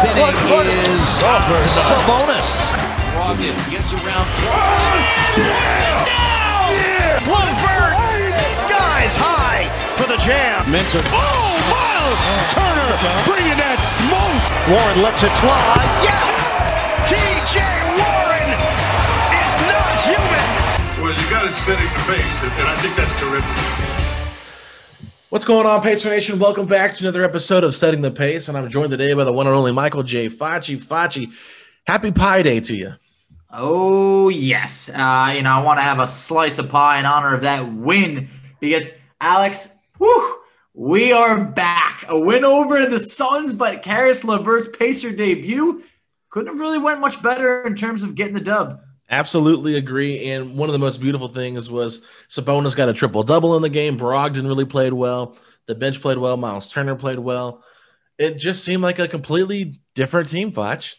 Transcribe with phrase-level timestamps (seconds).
[0.00, 2.72] Spinning is Sabonis.
[3.12, 4.24] Brogdon gets around.
[7.28, 7.92] Blumberg
[8.40, 9.68] skies high
[10.00, 10.64] for the jam.
[10.72, 11.04] Mentor.
[11.12, 12.16] Oh, Miles
[12.48, 12.96] Turner
[13.28, 14.40] bringing that smoke.
[14.72, 15.60] Warren lets it fly.
[16.00, 16.56] Yes,
[17.04, 17.60] T.J.
[18.00, 18.48] Warren
[19.36, 20.48] is not human.
[21.04, 23.99] Well, you got to set it the pace, and I think that's terrific.
[25.30, 26.40] What's going on, Pacer Nation?
[26.40, 29.32] Welcome back to another episode of Setting the Pace, and I'm joined today by the
[29.32, 30.26] one and only Michael J.
[30.26, 30.76] Facci.
[30.76, 31.32] Facci,
[31.86, 32.94] happy Pie Day to you.
[33.52, 37.32] Oh yes, uh, you know I want to have a slice of pie in honor
[37.32, 38.90] of that win because
[39.20, 40.40] Alex, whew,
[40.74, 42.04] we are back.
[42.08, 45.84] A win over the Suns, but Caris LeVert's Pacer debut
[46.30, 48.80] couldn't have really went much better in terms of getting the dub.
[49.10, 50.30] Absolutely agree.
[50.30, 53.68] And one of the most beautiful things was Sabonis got a triple double in the
[53.68, 53.98] game.
[53.98, 55.36] Brogdon really played well.
[55.66, 56.36] The bench played well.
[56.36, 57.64] Miles Turner played well.
[58.18, 60.96] It just seemed like a completely different team, Fletch.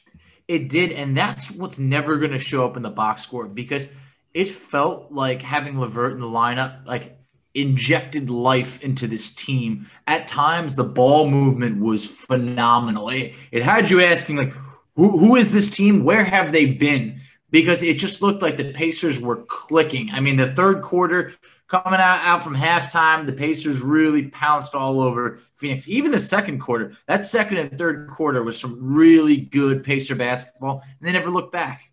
[0.48, 3.88] It did, and that's what's never going to show up in the box score because
[4.34, 7.18] it felt like having LeVert in the lineup, like
[7.54, 9.86] injected life into this team.
[10.08, 13.10] At times, the ball movement was phenomenal.
[13.10, 14.54] It, it had you asking, like,
[14.96, 16.04] who, who is this team?
[16.04, 17.18] Where have they been?
[17.52, 20.10] Because it just looked like the Pacers were clicking.
[20.12, 21.34] I mean, the third quarter
[21.68, 25.88] coming out, out from halftime, the Pacers really pounced all over Phoenix.
[25.88, 30.82] Even the second quarter, that second and third quarter was some really good Pacer basketball,
[31.00, 31.92] and they never looked back.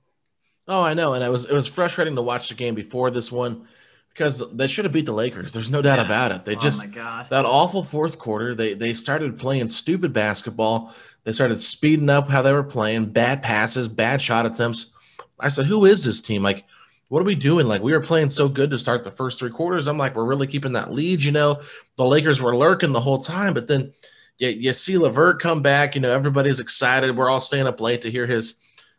[0.68, 3.32] Oh, I know, and it was it was frustrating to watch the game before this
[3.32, 3.66] one
[4.10, 5.52] because they should have beat the Lakers.
[5.52, 6.04] There's no doubt Yeah.
[6.04, 6.44] about it.
[6.44, 8.54] They Oh just that awful fourth quarter.
[8.54, 10.94] They they started playing stupid basketball.
[11.24, 14.92] They started speeding up how they were playing, bad passes, bad shot attempts.
[15.40, 16.42] I said, "Who is this team?
[16.42, 16.64] Like,
[17.08, 17.66] what are we doing?
[17.66, 19.86] Like, we were playing so good to start the first three quarters.
[19.86, 21.22] I'm like, we're really keeping that lead.
[21.24, 21.62] You know,
[21.96, 23.92] the Lakers were lurking the whole time, but then
[24.38, 25.94] you, you see LeVert come back.
[25.94, 27.16] You know, everybody's excited.
[27.16, 28.56] We're all staying up late to hear his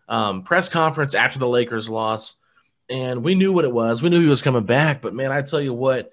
[0.07, 2.39] um, press conference after the Lakers loss,
[2.89, 4.01] and we knew what it was.
[4.01, 6.11] We knew he was coming back, but man, I tell you what,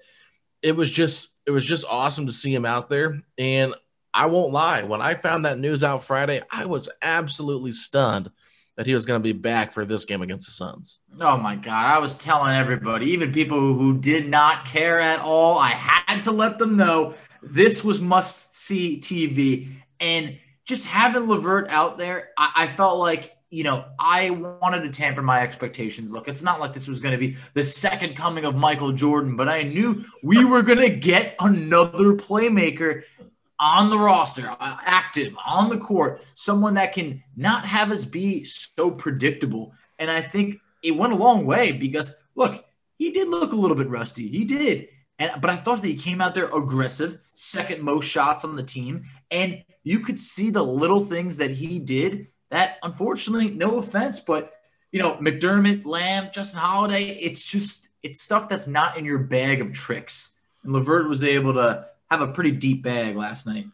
[0.61, 3.23] it was just it was just awesome to see him out there.
[3.37, 3.73] And
[4.13, 8.29] I won't lie, when I found that news out Friday, I was absolutely stunned
[8.77, 10.99] that he was going to be back for this game against the Suns.
[11.19, 11.87] Oh my God.
[11.87, 16.31] I was telling everybody, even people who did not care at all, I had to
[16.31, 19.67] let them know this was must see TV.
[19.99, 24.89] And just having LeVert out there, I, I felt like, you know, I wanted to
[24.89, 26.11] tamper my expectations.
[26.11, 29.35] Look, it's not like this was going to be the second coming of Michael Jordan,
[29.35, 33.03] but I knew we were going to get another playmaker
[33.59, 38.43] on the roster, uh, active on the court, someone that can not have us be
[38.43, 39.73] so predictable.
[39.99, 42.63] And I think it went a long way because look,
[42.97, 44.27] he did look a little bit rusty.
[44.27, 44.89] He did.
[45.19, 48.63] And but I thought that he came out there aggressive, second most shots on the
[48.63, 54.19] team, and you could see the little things that he did that unfortunately, no offense,
[54.19, 54.53] but
[54.91, 59.59] you know, McDermott, Lamb, Justin Holiday, it's just it's stuff that's not in your bag
[59.59, 60.37] of tricks.
[60.63, 63.67] And LeVert was able to have a pretty deep bag last night.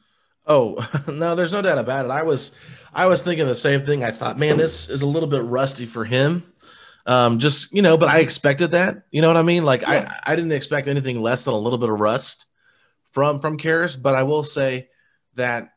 [0.45, 2.11] Oh no, there's no doubt about it.
[2.11, 2.55] I was
[2.93, 4.03] I was thinking the same thing.
[4.03, 6.43] I thought, man, this is a little bit rusty for him.
[7.05, 9.03] Um, just you know, but I expected that.
[9.11, 9.63] You know what I mean?
[9.65, 10.19] Like yeah.
[10.25, 12.45] I, I didn't expect anything less than a little bit of rust
[13.11, 13.95] from from Caris.
[13.95, 14.89] But I will say
[15.35, 15.73] that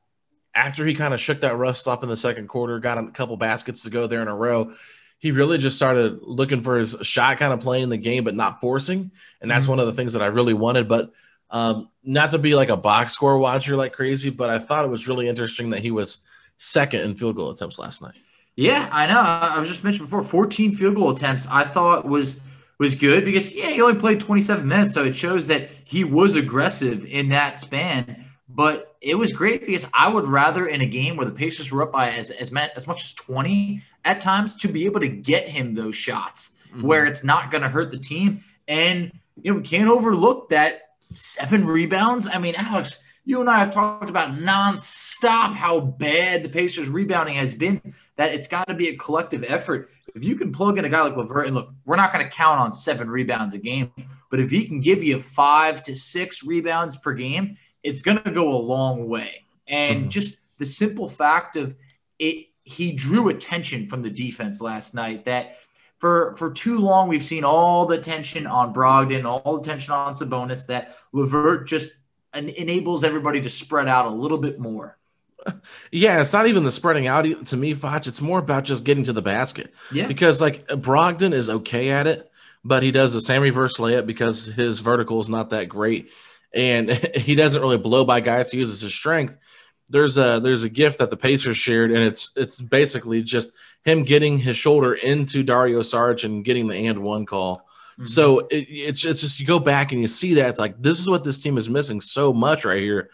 [0.55, 3.37] after he kind of shook that rust off in the second quarter, got a couple
[3.37, 4.73] baskets to go there in a row,
[5.19, 8.61] he really just started looking for his shot, kind of playing the game, but not
[8.61, 9.11] forcing.
[9.41, 9.73] And that's mm-hmm.
[9.73, 10.89] one of the things that I really wanted.
[10.89, 11.13] But
[11.51, 14.91] um, not to be like a box score watcher like crazy, but I thought it
[14.91, 16.19] was really interesting that he was
[16.57, 18.17] second in field goal attempts last night.
[18.57, 19.21] Yeah, I know.
[19.21, 21.47] I was just mentioned before, 14 field goal attempts.
[21.51, 22.41] I thought was
[22.79, 26.37] was good because yeah, he only played 27 minutes, so it shows that he was
[26.37, 28.25] aggressive in that span.
[28.49, 31.83] But it was great because I would rather in a game where the Pacers were
[31.83, 35.49] up by as as, as much as 20 at times to be able to get
[35.49, 36.87] him those shots mm-hmm.
[36.87, 38.41] where it's not going to hurt the team.
[38.67, 40.81] And you know, we can't overlook that
[41.15, 42.29] seven rebounds.
[42.33, 47.35] I mean, Alex, you and I have talked about nonstop how bad the Pacers rebounding
[47.35, 47.83] has been,
[48.17, 49.89] that it's got to be a collective effort.
[50.15, 52.31] If you can plug in a guy like LeVert, and look, we're not going to
[52.31, 53.93] count on seven rebounds a game,
[54.31, 58.31] but if he can give you five to six rebounds per game, it's going to
[58.31, 59.45] go a long way.
[59.67, 60.09] And mm-hmm.
[60.09, 61.75] just the simple fact of
[62.19, 65.57] it, he drew attention from the defense last night that
[65.99, 70.13] for for too long we've seen all the tension on Brogdon, all the tension on
[70.13, 71.95] Sabonis that LeVert just
[72.35, 74.99] enables everybody to spread out a little bit more.
[75.93, 78.07] Yeah, it's not even the spreading out to me, Foch.
[78.07, 79.73] It's more about just getting to the basket.
[79.93, 80.09] Yeah.
[80.09, 82.31] Because like Brogdon is okay at it,
[82.65, 86.11] but he does the same reverse layup because his vertical is not that great.
[86.53, 88.51] And he doesn't really blow by guys.
[88.51, 89.37] He uses his strength.
[89.89, 93.53] There's a there's a gift that the Pacers shared, and it's it's basically just
[93.85, 97.59] him getting his shoulder into Dario Saric and getting the and one call.
[97.93, 98.05] Mm-hmm.
[98.05, 100.99] So it, it's it's just you go back and you see that it's like this
[100.99, 103.11] is what this team is missing so much right here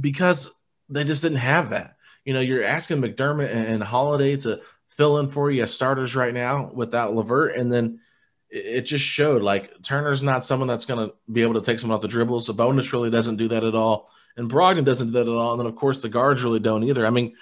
[0.00, 0.50] because
[0.88, 1.96] they just didn't have that.
[2.24, 6.34] You know, you're asking McDermott and Holiday to fill in for you as starters right
[6.34, 8.00] now without LeVert, and then
[8.50, 11.94] it just showed like Turner's not someone that's going to be able to take someone
[11.94, 12.40] off the dribble.
[12.40, 15.52] Sabonis really doesn't do that at all, and Brogdon doesn't do that at all.
[15.52, 17.06] And then of course the guards really don't either.
[17.06, 17.34] I mean,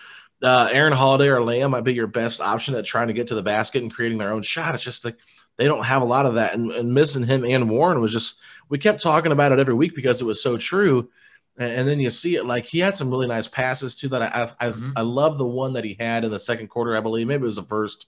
[0.43, 3.35] uh, Aaron Holiday or Lamb might be your best option at trying to get to
[3.35, 4.75] the basket and creating their own shot.
[4.75, 5.17] It's just like
[5.56, 6.55] they don't have a lot of that.
[6.55, 9.94] And, and missing him and Warren was just, we kept talking about it every week
[9.94, 11.11] because it was so true.
[11.58, 14.23] And, and then you see it like he had some really nice passes too that
[14.23, 14.93] I, I, mm-hmm.
[14.96, 17.26] I, love the one that he had in the second quarter, I believe.
[17.26, 18.06] Maybe it was the first,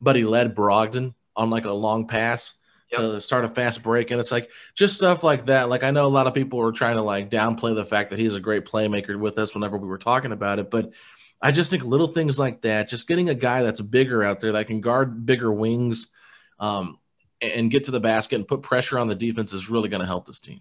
[0.00, 2.54] but he led Brogdon on like a long pass.
[2.92, 3.00] Yep.
[3.00, 4.10] to start a fast break.
[4.10, 5.68] And it's like just stuff like that.
[5.68, 8.18] Like I know a lot of people were trying to like downplay the fact that
[8.18, 10.70] he's a great playmaker with us whenever we were talking about it.
[10.70, 10.92] But
[11.42, 14.52] I just think little things like that, just getting a guy that's bigger out there
[14.52, 16.12] that can guard bigger wings
[16.58, 16.98] um,
[17.40, 20.06] and get to the basket and put pressure on the defense is really going to
[20.06, 20.60] help this team.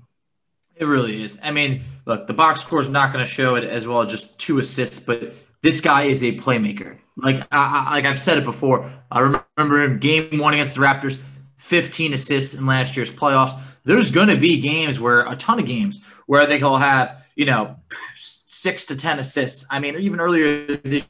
[0.76, 1.38] It really is.
[1.44, 4.40] I mean, look, the box score is not going to show it as well, just
[4.40, 6.98] two assists, but this guy is a playmaker.
[7.18, 8.90] Like I, like I've said it before.
[9.12, 11.20] I remember in game one against the Raptors,
[11.70, 13.54] 15 assists in last year's playoffs.
[13.84, 17.46] There's going to be games where a ton of games where they will have, you
[17.46, 17.76] know,
[18.16, 19.68] six to 10 assists.
[19.70, 21.06] I mean, even earlier this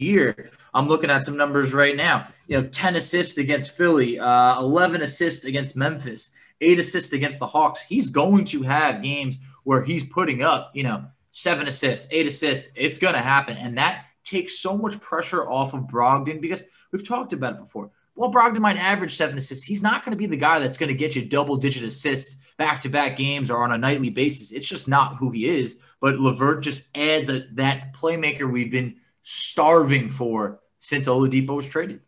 [0.00, 2.28] year, I'm looking at some numbers right now.
[2.46, 6.30] You know, 10 assists against Philly, uh, 11 assists against Memphis,
[6.60, 7.82] eight assists against the Hawks.
[7.82, 12.70] He's going to have games where he's putting up, you know, seven assists, eight assists.
[12.76, 13.56] It's going to happen.
[13.56, 17.90] And that takes so much pressure off of Brogdon because we've talked about it before.
[18.16, 19.64] Well, Brogdon might average seven assists.
[19.64, 22.36] He's not going to be the guy that's going to get you double digit assists
[22.56, 24.52] back to back games or on a nightly basis.
[24.52, 25.78] It's just not who he is.
[26.00, 32.00] But LeVert just adds a, that playmaker we've been starving for since Oladipo was traded.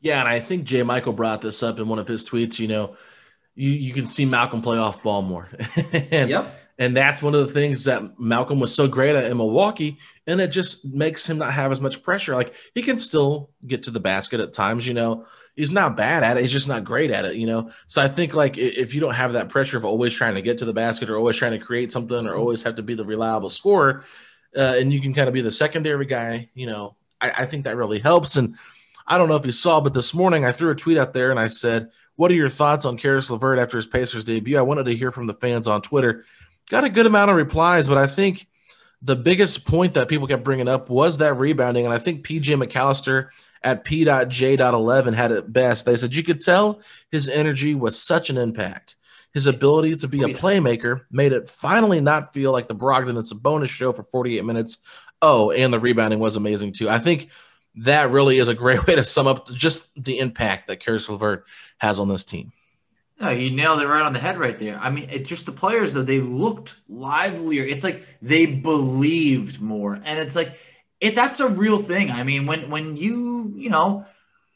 [0.00, 0.82] Yeah, and I think J.
[0.82, 2.58] Michael brought this up in one of his tweets.
[2.58, 2.96] You know,
[3.54, 5.48] you, you can see Malcolm play off ball more.
[5.92, 6.58] and, yep.
[6.78, 9.98] And that's one of the things that Malcolm was so great at in Milwaukee.
[10.26, 12.34] And it just makes him not have as much pressure.
[12.34, 16.24] Like he can still get to the basket at times, you know, he's not bad
[16.24, 16.42] at it.
[16.42, 17.70] He's just not great at it, you know.
[17.86, 20.58] So I think like if you don't have that pressure of always trying to get
[20.58, 23.04] to the basket or always trying to create something or always have to be the
[23.04, 24.04] reliable scorer,
[24.56, 27.64] uh, and you can kind of be the secondary guy, you know, I, I think
[27.64, 28.36] that really helps.
[28.36, 28.56] And
[29.06, 31.30] I don't know if you saw, but this morning I threw a tweet out there
[31.30, 34.62] and I said, "What are your thoughts on Caris LeVert after his Pacers debut?" I
[34.62, 36.24] wanted to hear from the fans on Twitter.
[36.70, 38.46] Got a good amount of replies, but I think
[39.02, 42.62] the biggest point that people kept bringing up was that rebounding, and I think PJ
[42.62, 43.30] McAllister
[43.64, 45.86] at P.J.11 had it best.
[45.86, 48.96] They said you could tell his energy was such an impact.
[49.32, 53.18] His ability to be a playmaker made it finally not feel like the Brogdon and
[53.18, 54.78] Sabonis show for 48 minutes.
[55.22, 56.90] Oh, and the rebounding was amazing too.
[56.90, 57.30] I think
[57.76, 61.46] that really is a great way to sum up just the impact that Caris LeVert
[61.78, 62.52] has on this team.
[63.20, 64.76] No, he nailed it right on the head right there.
[64.78, 67.62] I mean, it's just the players though, they looked livelier.
[67.62, 69.94] It's like they believed more.
[69.94, 70.58] And it's like
[71.02, 72.10] it that's a real thing.
[72.10, 74.06] I mean, when when you, you know,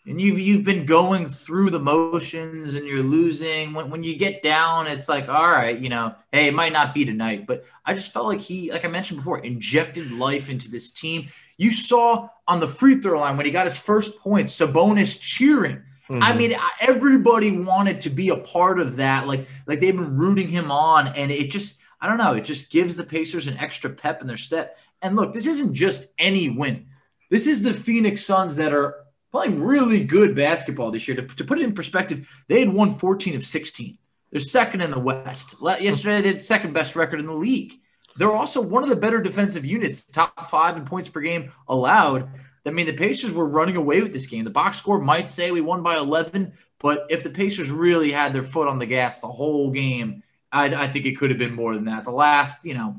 [0.06, 4.40] and you've you've been going through the motions and you're losing when, when you get
[4.40, 7.92] down it's like all right you know hey it might not be tonight but i
[7.92, 11.26] just felt like he like i mentioned before injected life into this team
[11.58, 15.82] you saw on the free throw line when he got his first point sabonis cheering
[16.08, 16.22] mm-hmm.
[16.22, 20.48] i mean everybody wanted to be a part of that like like they've been rooting
[20.48, 23.90] him on and it just i don't know it just gives the pacers an extra
[23.90, 26.86] pep in their step and look this isn't just any win
[27.30, 31.16] this is the phoenix suns that are playing really good basketball this year.
[31.16, 33.98] To, to put it in perspective, they had won 14 of 16.
[34.30, 35.54] They're second in the West.
[35.62, 37.74] Yesterday, they had second best record in the league.
[38.16, 42.30] They're also one of the better defensive units, top five in points per game allowed.
[42.64, 44.44] I mean, the Pacers were running away with this game.
[44.44, 48.32] The box score might say we won by 11, but if the Pacers really had
[48.32, 50.22] their foot on the gas the whole game,
[50.56, 52.04] I, I think it could have been more than that.
[52.04, 52.96] The last, you know,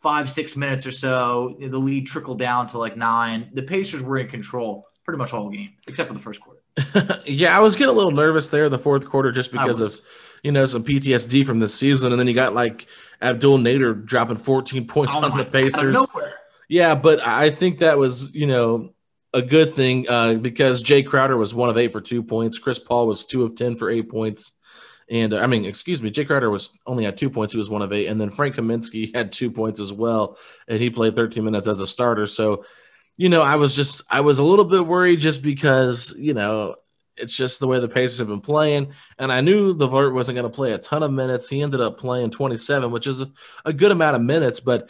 [0.00, 3.50] five, six minutes or so, the lead trickled down to like nine.
[3.52, 6.60] The Pacers were in control pretty much all game except for the first quarter.
[7.26, 10.00] yeah, I was getting a little nervous there the fourth quarter just because of
[10.42, 12.86] you know some PTSD from the season, and then you got like
[13.22, 15.96] Abdul Nader dropping 14 points oh on the Pacers.
[16.68, 18.92] Yeah, but I think that was you know
[19.34, 22.58] a good thing uh, because Jae Crowder was one of eight for two points.
[22.58, 24.57] Chris Paul was two of ten for eight points.
[25.10, 27.52] And uh, I mean, excuse me, Jae Crowder was only had two points.
[27.52, 28.06] He was one of eight.
[28.06, 30.38] And then Frank Kaminsky had two points as well.
[30.66, 32.26] And he played 13 minutes as a starter.
[32.26, 32.64] So
[33.18, 36.76] you know, I was just I was a little bit worried just because you know
[37.16, 40.36] it's just the way the Pacers have been playing, and I knew the LeVert wasn't
[40.36, 41.48] going to play a ton of minutes.
[41.48, 43.30] He ended up playing 27, which is a,
[43.64, 44.88] a, good amount of minutes, but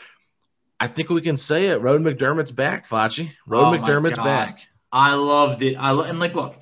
[0.79, 1.81] I think we can say it.
[1.81, 3.33] Rode McDermott's back, Facci.
[3.47, 4.61] Rode oh McDermott's back.
[4.93, 5.77] I loved it.
[5.77, 6.55] I lo- and like, look,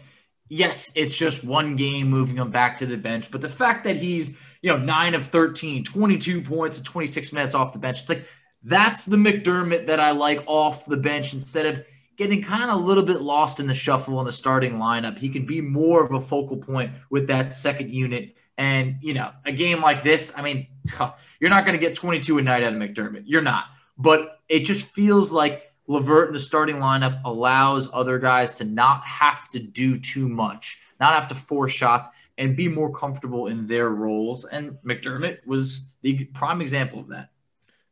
[0.49, 3.97] yes, it's just one game moving him back to the bench, but the fact that
[3.97, 8.09] he's you know nine of 13, 22 points, and 26 minutes off the bench, it's
[8.09, 8.27] like
[8.63, 11.87] that's the McDermott that I like off the bench instead of
[12.17, 15.19] getting kind of a little bit lost in the shuffle in the starting lineup.
[15.19, 18.37] He can be more of a focal point with that second unit.
[18.59, 20.67] And, you know, a game like this, I mean,
[21.41, 23.25] you're not going to get 22 a night out of McDermott.
[23.27, 23.67] You're not.
[23.99, 29.05] But it just feels like LeVert in the starting lineup allows other guys to not
[29.05, 33.67] have to do too much, not have to force shots, and be more comfortable in
[33.67, 34.45] their roles.
[34.45, 37.31] And McDermott was the prime example of that.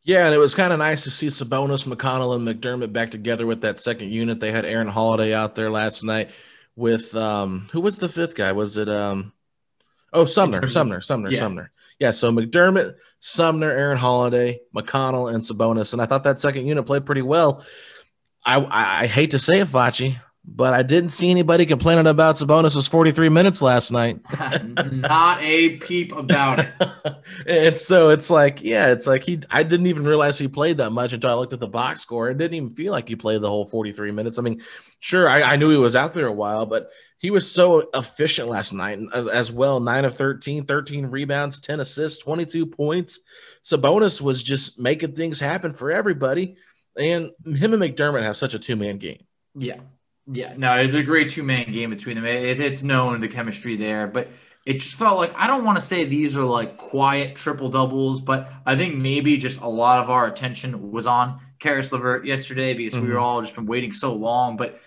[0.02, 3.46] Yeah, and it was kind of nice to see Sabonis, McConnell, and McDermott back together
[3.46, 4.38] with that second unit.
[4.38, 6.30] They had Aaron Holiday out there last night
[6.76, 8.52] with um who was the fifth guy?
[8.52, 9.32] Was it um
[10.14, 11.38] oh Sumner, Sumner, Sumner, yeah.
[11.38, 11.70] Sumner.
[11.98, 15.92] Yeah, so McDermott, Sumner, Aaron Holiday, McConnell, and Sabonis.
[15.92, 17.64] And I thought that second unit played pretty well.
[18.44, 22.34] I I, I hate to say it, Facci, but I didn't see anybody complaining about
[22.34, 24.20] Sabonis' 43 minutes last night.
[24.92, 26.68] Not a peep about it.
[27.46, 30.90] and so it's like, yeah, it's like he I didn't even realize he played that
[30.90, 32.28] much until I looked at the box score.
[32.28, 34.38] It didn't even feel like he played the whole 43 minutes.
[34.38, 34.62] I mean,
[34.98, 36.90] sure, I, I knew he was out there a while, but
[37.24, 39.80] he was so efficient last night as, well.
[39.80, 43.18] Nine of 13, 13 rebounds, 10 assists, 22 points.
[43.64, 46.56] Sabonis was just making things happen for everybody.
[46.98, 49.24] And him and McDermott have such a two-man game.
[49.54, 49.78] Yeah.
[50.26, 52.26] Yeah, no, it's a great two man game between them.
[52.26, 54.28] It, it's known the chemistry there, but
[54.66, 58.20] it just felt like I don't want to say these are like quiet triple doubles,
[58.20, 62.74] but I think maybe just a lot of our attention was on Caris LeVert yesterday
[62.74, 63.02] because mm-hmm.
[63.02, 63.24] we were mm-hmm.
[63.24, 64.58] all just been waiting so long.
[64.58, 64.78] But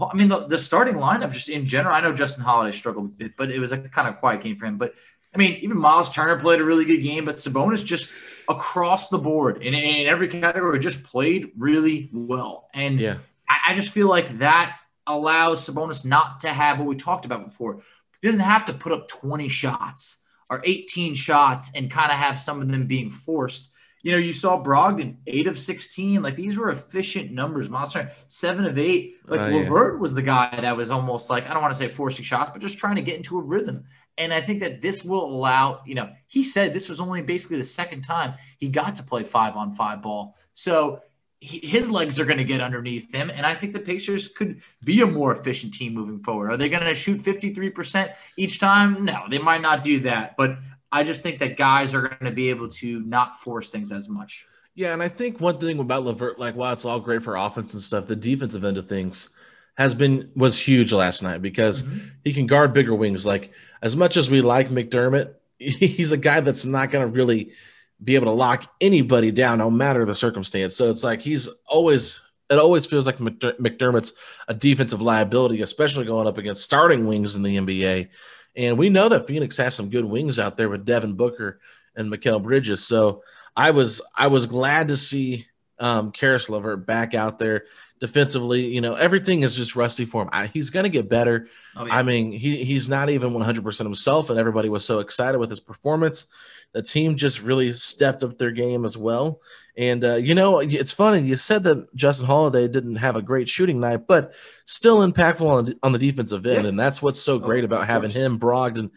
[0.00, 3.08] I mean, the, the starting lineup just in general, I know Justin Holiday struggled a
[3.08, 4.78] bit, but it was a kind of quiet game for him.
[4.78, 4.94] But
[5.34, 8.10] I mean, even Miles Turner played a really good game, but Sabonis just
[8.48, 12.68] across the board in, in every category just played really well.
[12.72, 13.16] And yeah.
[13.48, 14.76] I, I just feel like that
[15.06, 17.80] allows Sabonis not to have what we talked about before.
[18.20, 22.38] He doesn't have to put up 20 shots or 18 shots and kind of have
[22.38, 23.72] some of them being forced.
[24.06, 26.22] You know, you saw Brogdon eight of 16.
[26.22, 27.68] Like these were efficient numbers.
[27.68, 29.14] Monster seven of eight.
[29.26, 29.98] Like uh, LeVert yeah.
[29.98, 32.62] was the guy that was almost like, I don't want to say forcing shots, but
[32.62, 33.82] just trying to get into a rhythm.
[34.16, 37.56] And I think that this will allow, you know, he said this was only basically
[37.56, 40.36] the second time he got to play five on five ball.
[40.54, 41.00] So
[41.40, 43.28] his legs are going to get underneath him.
[43.28, 46.52] And I think the Pacers could be a more efficient team moving forward.
[46.52, 49.04] Are they going to shoot 53% each time?
[49.04, 50.36] No, they might not do that.
[50.36, 50.58] But
[50.92, 54.08] I just think that guys are going to be able to not force things as
[54.08, 54.46] much.
[54.74, 54.92] Yeah.
[54.92, 57.82] And I think one thing about LeVert, like, while it's all great for offense and
[57.82, 59.30] stuff, the defensive end of things
[59.76, 62.08] has been was huge last night because mm-hmm.
[62.24, 63.26] he can guard bigger wings.
[63.26, 63.52] Like,
[63.82, 67.52] as much as we like McDermott, he's a guy that's not going to really–
[68.02, 70.76] be able to lock anybody down, no matter the circumstance.
[70.76, 72.22] So it's like he's always.
[72.48, 74.12] It always feels like McDermott's
[74.46, 78.08] a defensive liability, especially going up against starting wings in the NBA.
[78.56, 81.60] And we know that Phoenix has some good wings out there with Devin Booker
[81.94, 82.86] and Mikal Bridges.
[82.86, 83.22] So
[83.54, 85.46] I was I was glad to see
[85.78, 87.64] um Caris LeVert back out there
[88.00, 88.66] defensively.
[88.66, 90.28] You know, everything is just rusty for him.
[90.32, 91.48] I, he's going to get better.
[91.74, 91.96] Oh, yeah.
[91.96, 95.60] I mean, he he's not even 100% himself, and everybody was so excited with his
[95.60, 96.26] performance.
[96.72, 99.40] The team just really stepped up their game as well.
[99.76, 101.26] And uh, you know, it's funny.
[101.26, 104.32] You said that Justin Holiday didn't have a great shooting night, but
[104.64, 106.68] still impactful on, on the defensive end, yeah.
[106.70, 108.90] and that's what's so oh, great oh, about having him, Brogdon,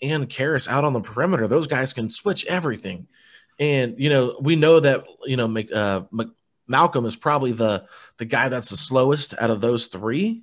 [0.00, 1.48] and Caris out on the perimeter.
[1.48, 3.06] Those guys can switch everything.
[3.58, 6.02] And you know, we know that you know uh,
[6.72, 7.86] Malcolm is probably the
[8.18, 10.42] the guy that's the slowest out of those three,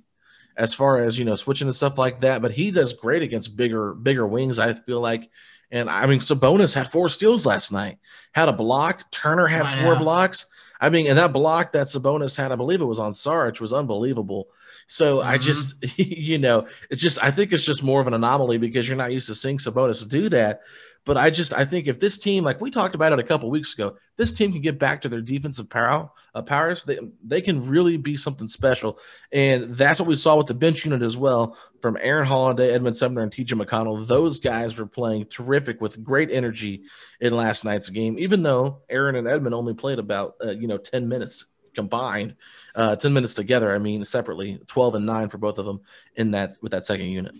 [0.56, 2.40] as far as you know, switching and stuff like that.
[2.40, 4.58] But he does great against bigger bigger wings.
[4.58, 5.28] I feel like,
[5.70, 7.98] and I mean, Sabonis had four steals last night,
[8.32, 9.10] had a block.
[9.10, 10.46] Turner had I four blocks.
[10.80, 13.72] I mean, and that block that Sabonis had, I believe it was on Sarge, was
[13.72, 14.48] unbelievable.
[14.86, 15.28] So mm-hmm.
[15.28, 18.88] I just, you know, it's just, I think it's just more of an anomaly because
[18.88, 20.62] you're not used to seeing Sabonis do that.
[21.10, 23.50] But I just I think if this team, like we talked about it a couple
[23.50, 26.84] weeks ago, this team can get back to their defensive power, uh, powers.
[26.84, 28.96] They they can really be something special,
[29.32, 32.96] and that's what we saw with the bench unit as well from Aaron Holiday, Edmond
[32.96, 33.56] Sumner, and T.J.
[33.56, 34.06] McConnell.
[34.06, 36.84] Those guys were playing terrific with great energy
[37.20, 38.16] in last night's game.
[38.16, 42.36] Even though Aaron and Edmond only played about uh, you know ten minutes combined,
[42.76, 43.74] uh, ten minutes together.
[43.74, 45.80] I mean separately, twelve and nine for both of them
[46.14, 47.34] in that with that second unit.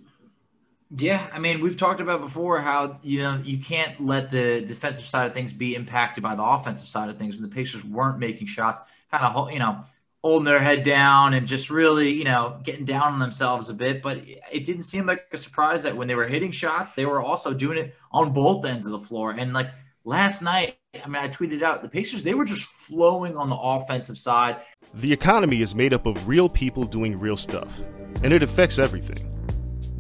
[0.97, 5.05] Yeah, I mean, we've talked about before how you know you can't let the defensive
[5.05, 7.37] side of things be impacted by the offensive side of things.
[7.37, 8.81] When the Pacers weren't making shots,
[9.11, 9.83] kind of you know
[10.25, 14.03] holding their head down and just really you know getting down on themselves a bit.
[14.03, 14.19] But
[14.51, 17.55] it didn't seem like a surprise that when they were hitting shots, they were also
[17.55, 19.31] doing it on both ends of the floor.
[19.31, 19.71] And like
[20.05, 23.57] last night, I mean, I tweeted out the Pacers they were just flowing on the
[23.57, 24.61] offensive side.
[24.95, 27.79] The economy is made up of real people doing real stuff,
[28.25, 29.40] and it affects everything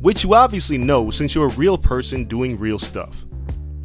[0.00, 3.25] which you obviously know since you're a real person doing real stuff.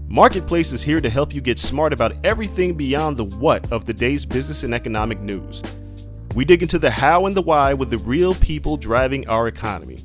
[0.07, 3.93] Marketplace is here to help you get smart about everything beyond the what of the
[3.93, 5.61] day's business and economic news.
[6.33, 9.97] We dig into the how and the why with the real people driving our economy.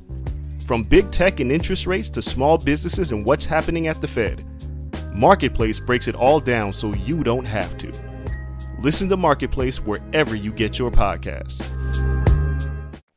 [0.65, 4.43] From big tech and interest rates to small businesses and what's happening at the Fed,
[5.13, 7.91] Marketplace breaks it all down so you don't have to.
[8.79, 11.65] Listen to Marketplace wherever you get your podcasts.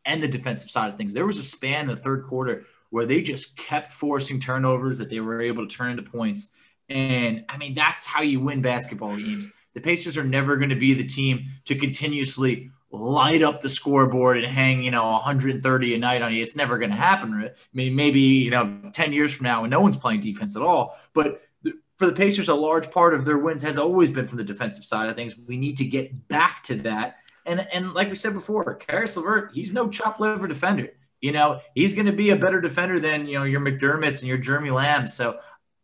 [0.05, 1.13] And the defensive side of things.
[1.13, 5.11] There was a span in the third quarter where they just kept forcing turnovers that
[5.11, 6.53] they were able to turn into points.
[6.89, 9.49] And I mean, that's how you win basketball games.
[9.75, 14.37] The Pacers are never going to be the team to continuously light up the scoreboard
[14.37, 16.41] and hang, you know, 130 a night on you.
[16.41, 17.35] It's never going to happen.
[17.35, 20.63] I mean, maybe, you know, 10 years from now when no one's playing defense at
[20.63, 20.97] all.
[21.15, 21.43] But
[21.97, 24.85] for the Pacers, a large part of their wins has always been from the defensive
[24.85, 25.37] side of things.
[25.37, 27.17] We need to get back to that.
[27.45, 30.91] And and like we said before, Caris LeVert, he's no chop liver defender.
[31.25, 34.29] You know, he's going to be a better defender than, you know, your McDermott's and
[34.29, 35.07] your Jeremy Lamb.
[35.07, 35.39] So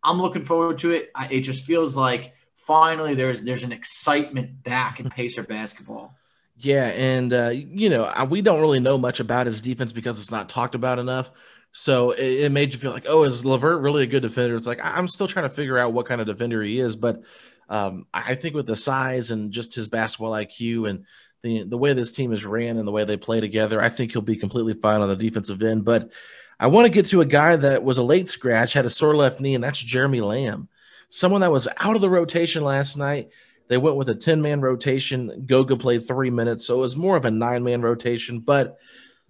[0.04, 1.10] I'm looking forward to it.
[1.30, 6.14] It just feels like finally there's there's an excitement back in Pacer basketball.
[6.58, 10.30] Yeah, and uh, you know we don't really know much about his defense because it's
[10.30, 11.30] not talked about enough.
[11.72, 14.56] So it, it, made you feel like, oh, is LeVert really a good defender?
[14.56, 17.22] It's like I'm still trying to figure out what kind of defender he is, but
[17.70, 21.06] um, I think with the size and just his basketball IQ and
[21.42, 24.12] the the way this team is ran and the way they play together, I think
[24.12, 25.84] he'll be completely fine on the defensive end.
[25.84, 26.12] But
[26.58, 29.16] I want to get to a guy that was a late scratch, had a sore
[29.16, 30.68] left knee, and that's Jeremy Lamb,
[31.08, 33.30] someone that was out of the rotation last night.
[33.68, 35.44] They went with a 10 man rotation.
[35.46, 38.40] Goga played three minutes, so it was more of a nine man rotation.
[38.40, 38.78] But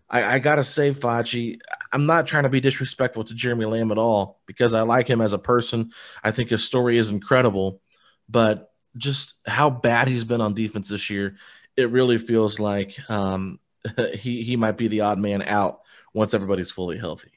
[0.09, 1.59] I, I got to say, Facci,
[1.92, 5.20] I'm not trying to be disrespectful to Jeremy Lamb at all because I like him
[5.20, 5.92] as a person.
[6.25, 7.81] I think his story is incredible,
[8.29, 11.37] but just how bad he's been on defense this year
[11.81, 13.59] it really feels like um,
[14.14, 15.81] he he might be the odd man out
[16.14, 17.31] once everybody's fully healthy.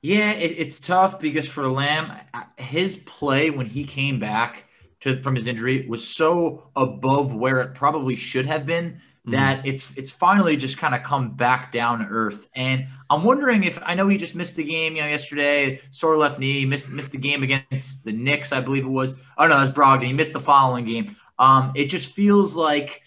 [0.00, 2.12] Yeah, it, it's tough because for Lamb,
[2.56, 4.64] his play when he came back
[5.00, 9.32] to from his injury was so above where it probably should have been mm-hmm.
[9.32, 12.48] that it's it's finally just kind of come back down to earth.
[12.54, 16.16] And I'm wondering if I know he just missed the game, you know, yesterday, sore
[16.16, 19.22] left knee, missed missed the game against the Knicks, I believe it was.
[19.36, 20.04] Oh no, that's Brogdon.
[20.04, 21.16] He missed the following game.
[21.38, 23.02] Um, it just feels like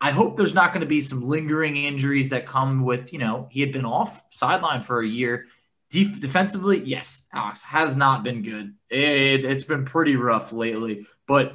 [0.00, 3.48] I hope there's not going to be some lingering injuries that come with, you know,
[3.50, 5.46] he had been off sideline for a year.
[5.90, 8.74] Def- defensively, yes, Alex has not been good.
[8.88, 11.54] It, has been pretty rough lately, but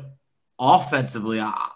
[0.59, 1.69] offensively, I,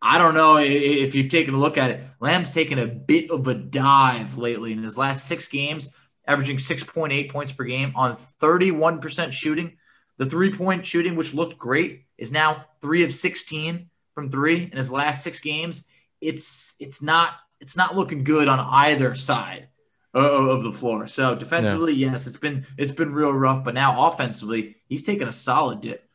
[0.00, 2.02] I don't know if you've taken a look at it.
[2.20, 5.90] Lamb's taken a bit of a dive lately in his last six games,
[6.26, 9.76] averaging 6.8 points per game on 31% shooting.
[10.18, 14.76] The three point shooting, which looked great, is now three of 16 from three in
[14.76, 15.84] his last six games.
[16.20, 19.68] It's it's not it's not looking good on either side.
[20.14, 21.08] of the floor.
[21.08, 22.12] So defensively, yeah.
[22.12, 26.08] yes, it's been it's been real rough, but now offensively, he's taken a solid dip.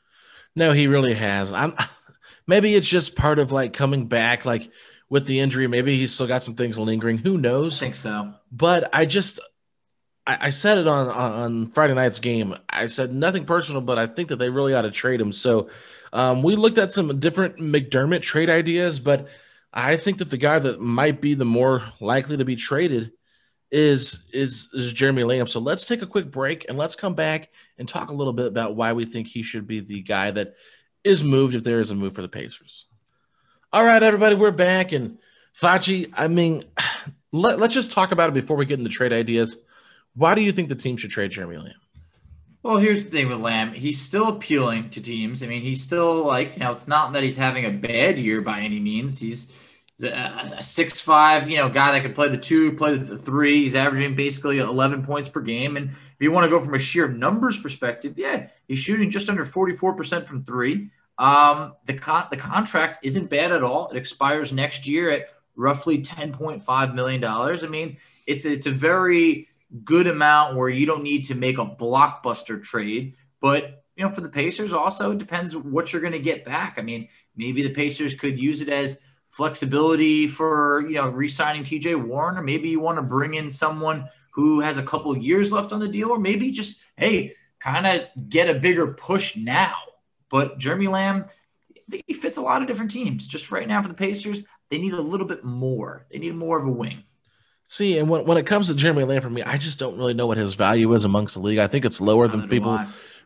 [0.55, 1.51] No, he really has.
[1.51, 1.75] I'm
[2.47, 4.71] maybe it's just part of like coming back like
[5.09, 5.67] with the injury.
[5.67, 7.17] Maybe he's still got some things lingering.
[7.17, 7.81] Who knows?
[7.81, 8.33] I think so.
[8.51, 9.39] But I just
[10.29, 12.55] I, I said it on on Friday night's game.
[12.69, 15.31] I said nothing personal, but I think that they really ought to trade him.
[15.31, 15.69] So
[16.13, 19.27] um, we looked at some different McDermott trade ideas, but
[19.73, 23.11] I think that the guy that might be the more likely to be traded
[23.71, 25.47] is is is Jeremy Lamb.
[25.47, 28.45] So let's take a quick break and let's come back and talk a little bit
[28.45, 30.53] about why we think he should be the guy that
[31.03, 32.85] is moved if there is a move for the Pacers.
[33.73, 35.17] All right, everybody, we're back and
[35.59, 36.13] Facci.
[36.15, 36.65] I mean,
[37.31, 39.57] let, let's just talk about it before we get into trade ideas.
[40.19, 41.73] Why do you think the team should trade Jeremy Lamb?
[42.61, 43.71] Well, here's the thing with Lamb.
[43.71, 45.41] He's still appealing to teams.
[45.41, 48.41] I mean, he's still like, you know, it's not that he's having a bad year
[48.41, 49.17] by any means.
[49.17, 49.49] He's,
[50.01, 53.63] a six five, you know, guy that can play the two, play the three.
[53.63, 55.75] He's averaging basically 11 points per game.
[55.75, 59.29] And if you want to go from a sheer numbers perspective, yeah, he's shooting just
[59.29, 60.91] under 44% from three.
[61.17, 63.89] Um, the con- the contract isn't bad at all.
[63.89, 65.23] It expires next year at
[65.57, 67.65] roughly 10.5 million dollars.
[67.65, 69.49] I mean, it's it's a very
[69.83, 73.15] good amount where you don't need to make a blockbuster trade.
[73.39, 76.75] But you know, for the Pacers, also depends what you're going to get back.
[76.77, 82.01] I mean, maybe the Pacers could use it as flexibility for you know re-signing TJ
[82.07, 85.73] Warren, or maybe you want to bring in someone who has a couple years left
[85.73, 89.75] on the deal, or maybe just hey, kind of get a bigger push now.
[90.29, 91.25] But Jeremy Lamb,
[91.75, 93.27] I think he fits a lot of different teams.
[93.27, 96.05] Just right now for the Pacers, they need a little bit more.
[96.11, 97.03] They need more of a wing.
[97.71, 100.15] See, and when, when it comes to Jeremy Lamb for me, I just don't really
[100.15, 101.59] know what his value is amongst the league.
[101.59, 102.83] I think it's lower than people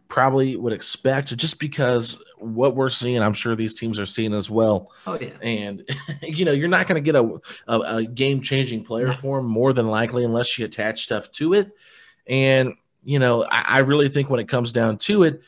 [0.10, 4.50] probably would expect just because what we're seeing, I'm sure these teams are seeing as
[4.50, 4.92] well.
[5.08, 5.30] Oh, yeah.
[5.42, 5.90] And,
[6.22, 9.46] you know, you're not going to get a, a, a game changing player for him
[9.46, 11.72] more than likely unless you attach stuff to it.
[12.28, 15.42] And, you know, I, I really think when it comes down to it,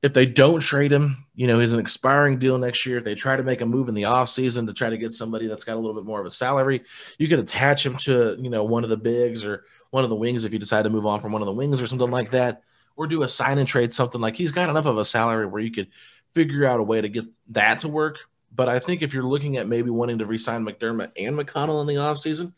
[0.00, 2.98] if they don't trade him, you know, he's an expiring deal next year.
[2.98, 5.46] If they try to make a move in the offseason to try to get somebody
[5.46, 6.82] that's got a little bit more of a salary,
[7.16, 10.16] you could attach him to, you know, one of the bigs or one of the
[10.16, 12.32] wings if you decide to move on from one of the wings or something like
[12.32, 12.62] that,
[12.94, 15.62] or do a sign and trade, something like he's got enough of a salary where
[15.62, 15.88] you could
[16.30, 18.18] figure out a way to get that to work.
[18.54, 21.86] But I think if you're looking at maybe wanting to resign McDermott and McConnell in
[21.86, 22.52] the offseason,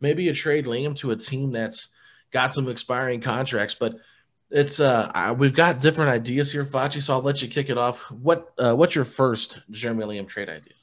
[0.00, 1.88] maybe you trade Lamb to a team that's
[2.30, 3.74] got some expiring contracts.
[3.74, 3.96] But
[4.52, 7.02] it's uh we've got different ideas here, Facci.
[7.02, 8.10] So I'll let you kick it off.
[8.10, 10.74] What uh, what's your first Jeremy Lamb trade idea?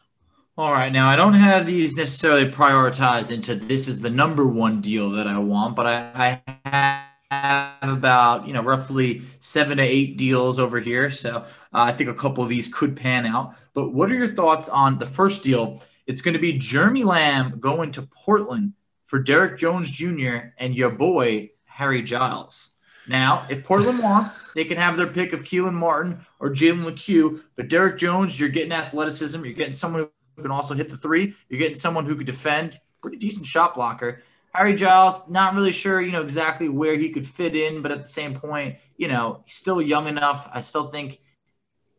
[0.57, 4.81] All right, now I don't have these necessarily prioritized into this is the number one
[4.81, 10.17] deal that I want, but I, I have about you know roughly seven to eight
[10.17, 11.09] deals over here.
[11.11, 13.55] So uh, I think a couple of these could pan out.
[13.73, 15.81] But what are your thoughts on the first deal?
[16.07, 18.73] It's going to be Jeremy Lamb going to Portland
[19.05, 20.49] for Derrick Jones Jr.
[20.57, 22.71] and your boy Harry Giles.
[23.07, 27.41] Now, if Portland wants, they can have their pick of Kelan Martin or Jalen Lecque.
[27.55, 29.43] But Derrick Jones, you're getting athleticism.
[29.43, 31.33] You're getting someone who can also hit the three.
[31.49, 34.21] You're getting someone who could defend, pretty decent shot blocker.
[34.53, 38.01] Harry Giles, not really sure, you know, exactly where he could fit in, but at
[38.01, 40.49] the same point, you know, he's still young enough.
[40.51, 41.19] I still think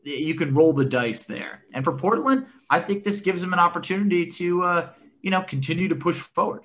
[0.03, 1.65] you can roll the dice there.
[1.73, 5.89] And for Portland, I think this gives him an opportunity to, uh, you know, continue
[5.89, 6.63] to push forward.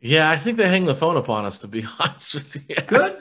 [0.00, 2.76] Yeah, I think they hang the phone upon us, to be honest with you.
[2.86, 3.18] Good.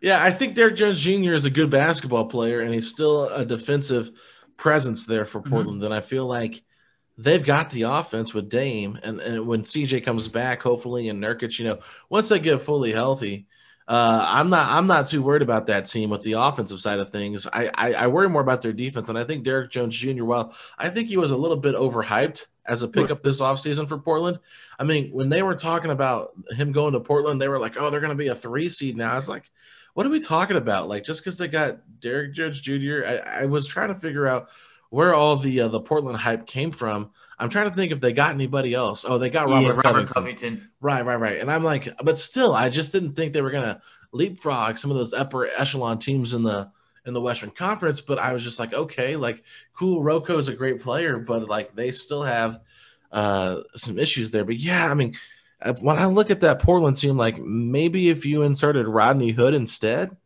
[0.00, 1.32] yeah, I think Derrick Jones Jr.
[1.32, 4.10] is a good basketball player, and he's still a defensive
[4.56, 5.50] presence there for mm-hmm.
[5.50, 5.78] Portland.
[5.78, 5.86] Mm-hmm.
[5.86, 6.62] And I feel like
[7.18, 11.58] they've got the offense with Dame, and, and when CJ comes back, hopefully, and Nurkic,
[11.58, 13.46] you know, once they get fully healthy,
[13.88, 17.10] uh, I'm not I'm not too worried about that team with the offensive side of
[17.10, 17.46] things.
[17.46, 20.24] I, I, I worry more about their defense, and I think Derrick Jones Jr.
[20.24, 23.96] Well, I think he was a little bit overhyped as a pickup this offseason for
[23.96, 24.40] Portland.
[24.76, 27.88] I mean, when they were talking about him going to Portland, they were like, "Oh,
[27.88, 29.48] they're going to be a three seed now." I was like,
[29.94, 33.46] "What are we talking about?" Like just because they got Derrick Jones Jr., I, I,
[33.46, 34.48] was trying to figure out
[34.90, 37.12] where all the uh, the Portland hype came from.
[37.38, 39.04] I'm trying to think if they got anybody else.
[39.06, 40.14] Oh, they got Robert, yeah, Robert Covington.
[40.14, 40.70] Covington.
[40.80, 41.40] Right, right, right.
[41.40, 43.80] And I'm like, but still, I just didn't think they were going to
[44.12, 46.70] leapfrog some of those upper echelon teams in the
[47.04, 48.00] in the Western Conference.
[48.00, 49.44] But I was just like, okay, like
[49.74, 50.02] cool.
[50.02, 52.60] Rocco is a great player, but like they still have
[53.12, 54.44] uh, some issues there.
[54.44, 55.14] But yeah, I mean,
[55.80, 60.16] when I look at that Portland team, like maybe if you inserted Rodney Hood instead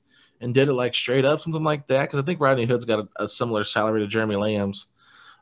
[0.41, 3.01] and did it like straight up, something like that, because I think Rodney Hood's got
[3.01, 4.87] a, a, similar salary to Jeremy Lamb's.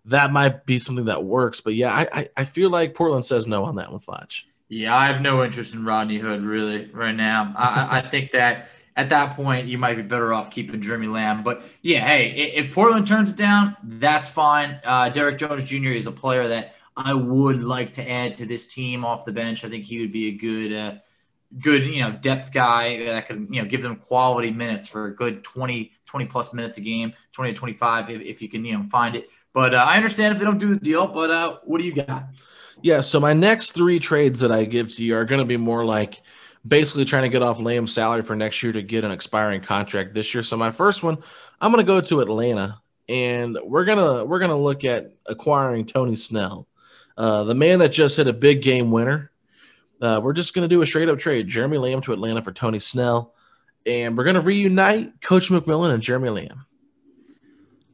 [0.07, 1.61] That might be something that works.
[1.61, 4.47] But yeah, I, I, I feel like Portland says no on that one, Fletch.
[4.69, 7.55] Yeah, I have no interest in Rodney Hood really right now.
[7.57, 11.43] I, I think that at that point you might be better off keeping Jeremy Lamb.
[11.43, 14.79] But yeah, hey, if Portland turns down, that's fine.
[14.85, 15.91] Uh, Derrick Jones Jr.
[15.91, 19.65] is a player that I would like to add to this team off the bench.
[19.65, 20.95] I think he would be a good, uh,
[21.61, 25.15] good, you know, depth guy that could, you know, give them quality minutes for a
[25.15, 28.77] good 20, 20 plus minutes a game, 20 to 25 if, if you can, you
[28.77, 29.31] know, find it.
[29.59, 31.93] But uh, I understand if they don't do the deal, but uh, what do you
[31.93, 32.27] got?
[32.81, 35.57] Yeah, so my next three trades that I give to you are going to be
[35.57, 36.23] more like
[36.65, 40.15] basically trying to get off Lamb's salary for next year to get an expiring contract
[40.15, 40.45] this year.
[40.45, 41.19] So my first one,
[41.61, 46.15] I'm going to go to Atlanta, and we're gonna we're gonna look at acquiring Tony
[46.15, 46.69] Snell,
[47.17, 49.33] uh, the man that just hit a big game winner.
[50.01, 52.53] Uh, we're just going to do a straight up trade: Jeremy Lamb to Atlanta for
[52.53, 53.35] Tony Snell,
[53.85, 56.65] and we're going to reunite Coach McMillan and Jeremy Lamb.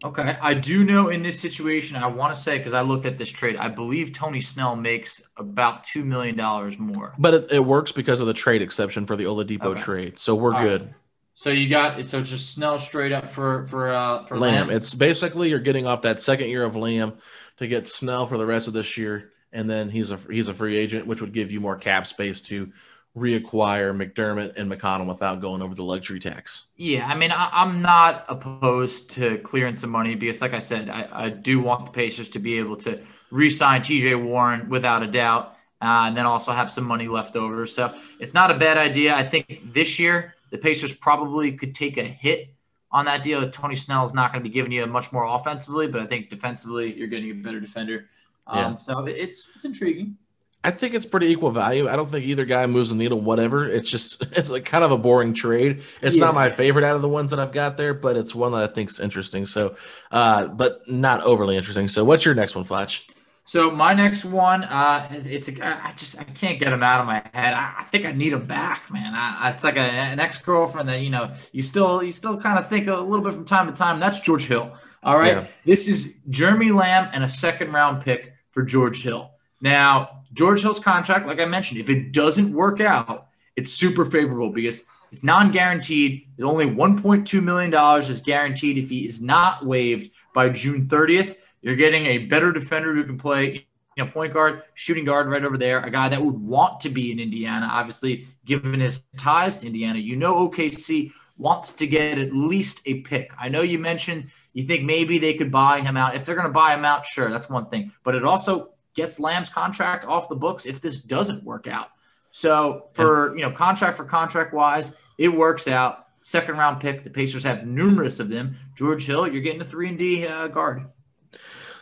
[0.05, 3.17] Okay, I do know in this situation, I want to say because I looked at
[3.17, 7.15] this trade, I believe Tony Snell makes about two million dollars more.
[7.19, 9.81] But it, it, works because of the trade exception for the Oladipo okay.
[9.81, 10.83] trade, so we're All good.
[10.83, 10.95] Right.
[11.33, 14.69] So you got so just Snell straight up for for uh, for Lamb.
[14.69, 14.77] Lamb.
[14.77, 17.15] It's basically you're getting off that second year of Lamb
[17.57, 20.55] to get Snell for the rest of this year, and then he's a he's a
[20.55, 22.71] free agent, which would give you more cap space to
[23.17, 26.65] reacquire McDermott and McConnell without going over the luxury tax.
[26.77, 30.91] Yeah, I mean, I, am not opposed to clearing some money because, like I said,
[30.91, 33.01] I, I do want the Pacers to be able to
[33.31, 34.17] re-sign T.J.
[34.17, 37.67] Warren without a doubt, uh, and then also have some money left over.
[37.67, 39.15] So it's not a bad idea.
[39.15, 42.53] I think this year the Pacers probably could take a hit
[42.91, 43.49] on that deal.
[43.49, 46.31] Tony Snell is not going to be giving you much more offensively, but I think
[46.31, 48.07] defensively you're getting a better defender.
[48.47, 48.77] Um, yeah.
[48.79, 50.17] So it's it's intriguing.
[50.65, 51.91] I think it's pretty equal value.
[51.91, 53.69] I don't think either guy moves the needle, whatever.
[53.69, 55.83] It's just it's like kind of a boring trade.
[56.01, 56.25] It's yeah.
[56.25, 58.71] not my favorite out of the ones that I've got there, but it's one that
[58.71, 59.45] I think's interesting.
[59.45, 59.77] So,
[60.11, 61.87] uh, but not overly interesting.
[61.87, 63.07] So, what's your next one, Fletch?
[63.47, 67.07] So my next one, uh, it's, it's I just I can't get him out of
[67.07, 67.53] my head.
[67.53, 69.13] I, I think I need him back, man.
[69.15, 72.59] I, it's like a, an ex girlfriend that you know you still you still kind
[72.59, 74.01] of think a little bit from time to time.
[74.01, 74.73] That's George Hill.
[75.03, 75.47] All right, yeah.
[75.67, 79.34] this is Jeremy Lamb and a second round pick for George Hill.
[79.65, 84.51] Now George Hill's contract, like I mentioned, if it doesn't work out, it's super favorable
[84.51, 86.27] because it's non-guaranteed.
[86.37, 91.37] It's only 1.2 million dollars is guaranteed if he is not waived by June 30th.
[91.63, 95.45] You're getting a better defender who can play, you know, point guard, shooting guard right
[95.45, 97.67] over there, a guy that would want to be in Indiana.
[97.71, 103.01] Obviously, given his ties to Indiana, you know OKC wants to get at least a
[103.01, 103.31] pick.
[103.39, 106.17] I know you mentioned you think maybe they could buy him out.
[106.17, 107.93] If they're going to buy him out, sure, that's one thing.
[108.03, 111.89] But it also gets Lamb's contract off the books if this doesn't work out.
[112.31, 116.07] So for you know contract for contract wise, it works out.
[116.23, 117.05] Second round pick.
[117.05, 118.57] The Pacers have numerous of them.
[118.77, 120.87] George Hill, you're getting a three and D uh, guard.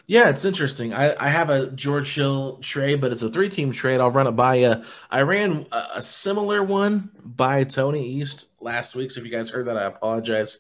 [0.07, 0.93] Yeah, it's interesting.
[0.93, 4.01] I, I have a George Hill trade, but it's a three team trade.
[4.01, 4.83] I'll run it by you.
[5.11, 9.11] I ran a, a, similar one by Tony East last week.
[9.11, 10.59] So if you guys heard that, I apologize.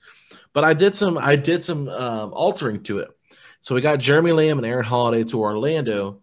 [0.52, 3.10] But I did some I did some um, altering to it.
[3.60, 6.20] So we got Jeremy Lamb and Aaron Holiday to Orlando,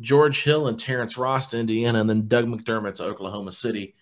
[0.00, 3.94] George Hill and Terrence Ross to Indiana, and then Doug McDermott to Oklahoma City.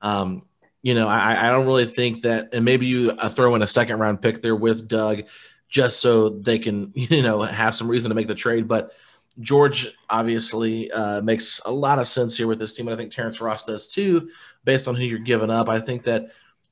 [0.00, 0.42] Um,
[0.82, 3.66] you know, I, I, don't really think that, and maybe you uh, throw in a
[3.66, 5.22] second round pick there with Doug
[5.68, 8.68] just so they can, you know, have some reason to make the trade.
[8.68, 8.92] But
[9.40, 12.86] George obviously uh, makes a lot of sense here with this team.
[12.86, 14.30] And I think Terrence Ross does too,
[14.64, 15.68] based on who you're giving up.
[15.68, 16.28] I think that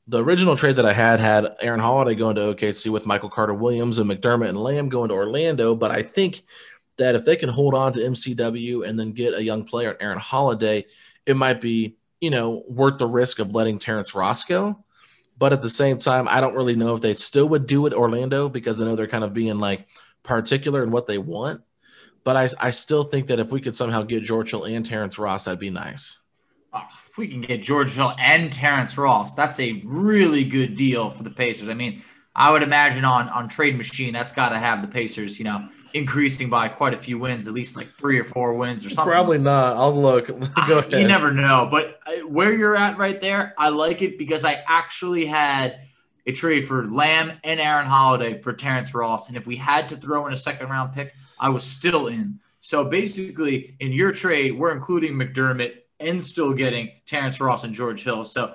[0.09, 3.55] the original trade that I had had Aaron Holiday going to OKC with Michael Carter
[3.55, 5.75] Williams and McDermott and Lamb going to Orlando.
[5.75, 6.42] But I think
[6.98, 10.18] that if they can hold on to MCW and then get a young player, Aaron
[10.18, 10.85] Holiday,
[11.26, 14.85] it might be, you know, worth the risk of letting Terrence Ross go.
[15.38, 17.94] But at the same time, I don't really know if they still would do it
[17.94, 19.88] Orlando because I know they're kind of being like
[20.22, 21.62] particular in what they want.
[22.24, 25.18] But I, I still think that if we could somehow get George Hill and Terrence
[25.18, 26.20] Ross, that'd be nice.
[26.72, 31.11] Oh, if we can get George Hill and Terrence Ross, that's a really good deal
[31.11, 31.68] for the Pacers.
[31.68, 32.02] I mean,
[32.35, 35.68] I would imagine on on Trade Machine, that's got to have the Pacers, you know,
[35.95, 39.12] increasing by quite a few wins, at least like three or four wins or something.
[39.12, 39.77] Probably not.
[39.77, 40.27] I'll look.
[40.66, 40.92] Go ahead.
[40.92, 41.68] You never know.
[41.71, 45.81] But uh, where you're at right there, I like it because I actually had
[46.27, 49.29] a trade for Lamb and Aaron Holiday for Terrence Ross.
[49.29, 52.38] And if we had to throw in a second round pick, I was still in.
[52.61, 58.05] So basically, in your trade, we're including McDermott and still getting Terrence Ross and George
[58.05, 58.25] Hill.
[58.25, 58.55] So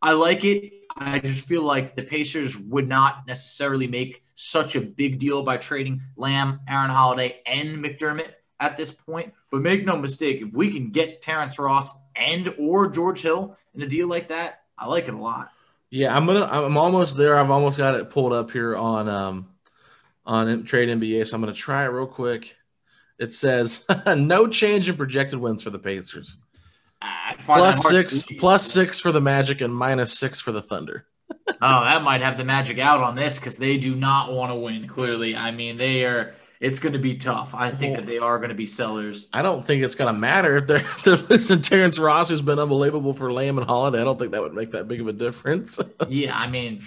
[0.00, 0.72] I like it.
[0.96, 5.56] I just feel like the Pacers would not necessarily make such a big deal by
[5.56, 9.32] trading Lamb, Aaron Holiday, and McDermott at this point.
[9.50, 13.82] But make no mistake, if we can get Terrence Ross and or George Hill in
[13.82, 15.50] a deal like that, I like it a lot.
[15.90, 16.46] Yeah, I'm gonna.
[16.46, 17.36] I'm almost there.
[17.36, 19.48] I've almost got it pulled up here on um
[20.24, 21.26] on Trade NBA.
[21.26, 22.56] So I'm gonna try it real quick.
[23.18, 26.38] It says no change in projected wins for the Pacers.
[27.40, 31.06] Plus six, plus six for the Magic, and minus six for the Thunder
[31.62, 34.56] oh, that might have the magic out on this because they do not want to
[34.56, 34.86] win.
[34.86, 36.34] Clearly, I mean they are.
[36.60, 37.54] it's going to be tough.
[37.54, 39.28] I think that they are going to be sellers.
[39.32, 42.42] I don't think it's going to matter if they're, if they're losing Terrence Ross, who's
[42.42, 44.00] been unbelievable for Lamb and Holiday.
[44.00, 45.80] I don't think that would make that big of a difference.
[46.08, 46.82] yeah, I mean,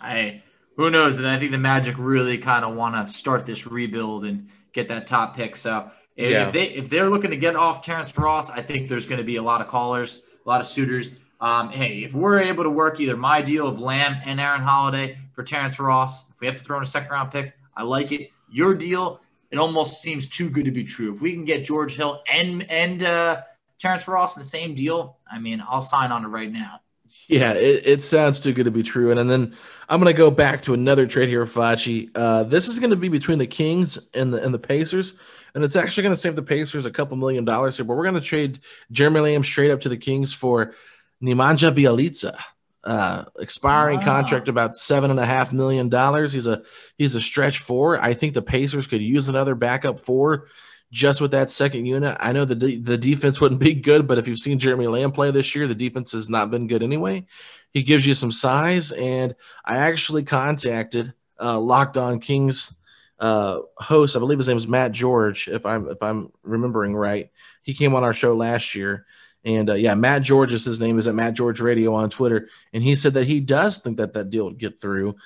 [0.00, 0.42] I
[0.76, 1.16] who knows?
[1.16, 4.88] And I think the Magic really kind of want to start this rebuild and get
[4.88, 5.56] that top pick.
[5.56, 6.46] So Yeah.
[6.46, 9.24] if they if they're looking to get off Terrence Ross, I think there's going to
[9.24, 11.16] be a lot of callers, a lot of suitors.
[11.40, 15.18] Um, hey, if we're able to work either my deal of Lamb and Aaron Holiday
[15.32, 18.12] for Terrence Ross, if we have to throw in a second round pick, I like
[18.12, 18.30] it.
[18.50, 21.12] Your deal, it almost seems too good to be true.
[21.12, 23.42] If we can get George Hill and and uh,
[23.78, 26.80] Terrence Ross in the same deal, I mean, I'll sign on it right now.
[27.28, 29.10] Yeah, it, it sounds too good to be true.
[29.10, 29.54] And, and then
[29.88, 32.10] I'm going to go back to another trade here, Facci.
[32.14, 35.14] Uh, this is going to be between the Kings and the and the Pacers,
[35.54, 37.84] and it's actually going to save the Pacers a couple million dollars here.
[37.84, 38.60] But we're going to trade
[38.90, 40.74] Jeremy Lamb straight up to the Kings for
[41.22, 42.36] Nemanja Bjelica,
[42.84, 44.04] uh, expiring Wow.
[44.04, 46.32] contract about seven and a half million dollars.
[46.32, 46.62] He's a
[46.98, 47.98] he's a stretch four.
[47.98, 50.48] I think the Pacers could use another backup four
[50.90, 52.16] just with that second unit.
[52.20, 55.12] I know the de- the defense wouldn't be good, but if you've seen Jeremy Lamb
[55.12, 57.26] play this year, the defense has not been good anyway.
[57.70, 62.76] He gives you some size, and I actually contacted uh, Locked On Kings
[63.18, 64.16] uh, host.
[64.16, 67.30] I believe his name is Matt George, if I'm if I'm remembering right.
[67.62, 69.06] He came on our show last year,
[69.44, 70.98] and uh, yeah, Matt George is his name.
[70.98, 74.12] Is at Matt George Radio on Twitter, and he said that he does think that
[74.12, 75.16] that deal would get through,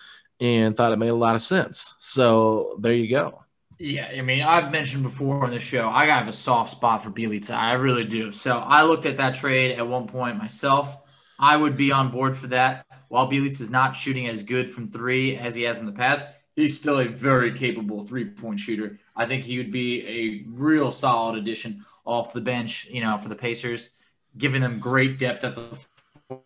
[0.41, 1.95] and thought it made a lot of sense.
[1.99, 3.45] So there you go.
[3.79, 7.11] Yeah, I mean, I've mentioned before on the show, I have a soft spot for
[7.11, 7.53] Bjelica.
[7.55, 8.33] I really do.
[8.33, 10.97] So I looked at that trade at one point myself.
[11.39, 12.85] I would be on board for that.
[13.09, 16.27] While Bjelica is not shooting as good from three as he has in the past,
[16.57, 18.99] he's still a very capable three-point shooter.
[19.15, 23.29] I think he would be a real solid addition off the bench, you know, for
[23.29, 23.91] the Pacers,
[24.37, 25.79] giving them great depth at the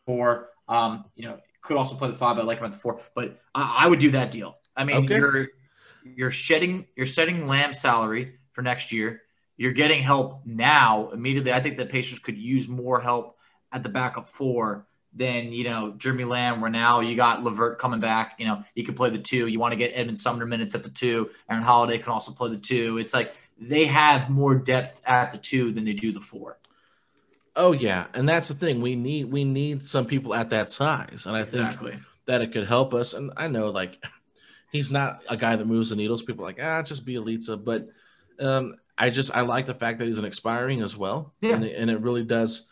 [0.04, 0.50] four.
[0.68, 3.00] Um, you know, could also play the five, but I like him at the four.
[3.14, 4.58] But I, I would do that deal.
[4.76, 5.16] I mean, Okay.
[5.16, 5.48] you're
[6.04, 9.22] you're shedding you're setting Lamb salary for next year.
[9.56, 11.52] You're getting help now immediately.
[11.52, 13.38] I think the Pacers could use more help
[13.70, 16.60] at the backup four than you know Jeremy Lamb.
[16.60, 18.36] Where now you got LeVert coming back.
[18.38, 19.46] You know he could play the two.
[19.46, 21.30] You want to get Edmond Sumner minutes at the two.
[21.50, 22.98] Aaron Holiday can also play the two.
[22.98, 26.58] It's like they have more depth at the two than they do the four.
[27.54, 28.80] Oh yeah, and that's the thing.
[28.80, 31.78] We need we need some people at that size, and I think
[32.26, 33.12] that it could help us.
[33.12, 34.02] And I know like
[34.72, 36.22] he's not a guy that moves the needles.
[36.22, 37.88] People are like ah, just Bjelica, but
[38.40, 41.34] um, I just I like the fact that he's an expiring as well.
[41.40, 41.54] Yeah.
[41.54, 42.71] and and it really does.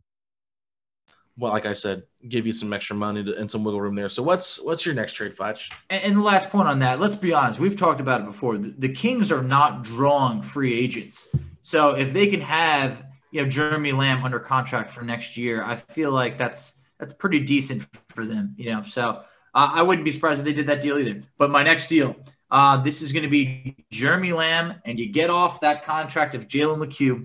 [1.41, 4.09] Well, like I said, give you some extra money to, and some wiggle room there.
[4.09, 5.71] So what's what's your next trade, Fudge?
[5.89, 8.59] And, and the last point on that, let's be honest, we've talked about it before.
[8.59, 11.29] The, the Kings are not drawing free agents.
[11.63, 15.77] So if they can have, you know, Jeremy Lamb under contract for next year, I
[15.77, 18.83] feel like that's that's pretty decent for them, you know.
[18.83, 19.23] So
[19.55, 21.21] uh, I wouldn't be surprised if they did that deal either.
[21.39, 22.15] But my next deal,
[22.51, 26.47] uh, this is going to be Jeremy Lamb, and you get off that contract of
[26.47, 27.19] Jalen Lecque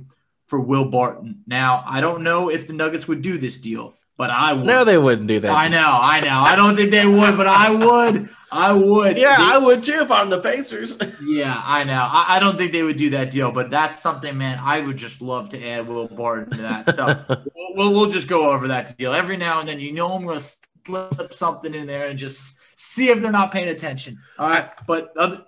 [0.48, 1.42] for Will Barton.
[1.46, 4.66] Now, I don't know if the Nuggets would do this deal, but I would.
[4.66, 5.50] No, they wouldn't do that.
[5.50, 6.38] I know, I know.
[6.40, 8.28] I don't think they would, but I would.
[8.52, 9.18] I would.
[9.18, 10.98] Yeah, They- I would too if I'm the Pacers.
[11.22, 12.00] Yeah, I know.
[12.00, 14.58] I, I don't think they would do that deal, but that's something, man.
[14.62, 16.94] I would just love to add Will Barton to that.
[16.94, 17.06] So
[17.54, 19.80] we'll, we'll we'll just go over that deal every now and then.
[19.80, 20.44] You know, I'm going to
[20.86, 24.18] slip something in there and just see if they're not paying attention.
[24.38, 25.44] All right, but other,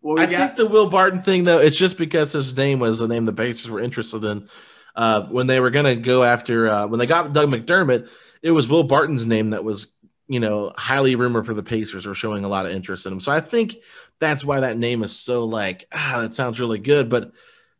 [0.00, 0.38] what we I got?
[0.38, 3.32] think the Will Barton thing, though, it's just because his name was the name the
[3.34, 4.48] Pacers were interested in.
[4.96, 8.08] Uh, when they were going to go after, uh, when they got Doug McDermott,
[8.42, 9.88] it was Will Barton's name that was,
[10.26, 13.20] you know, highly rumored for the Pacers or showing a lot of interest in him.
[13.20, 13.76] So I think
[14.18, 17.08] that's why that name is so like, ah, that sounds really good.
[17.08, 17.32] But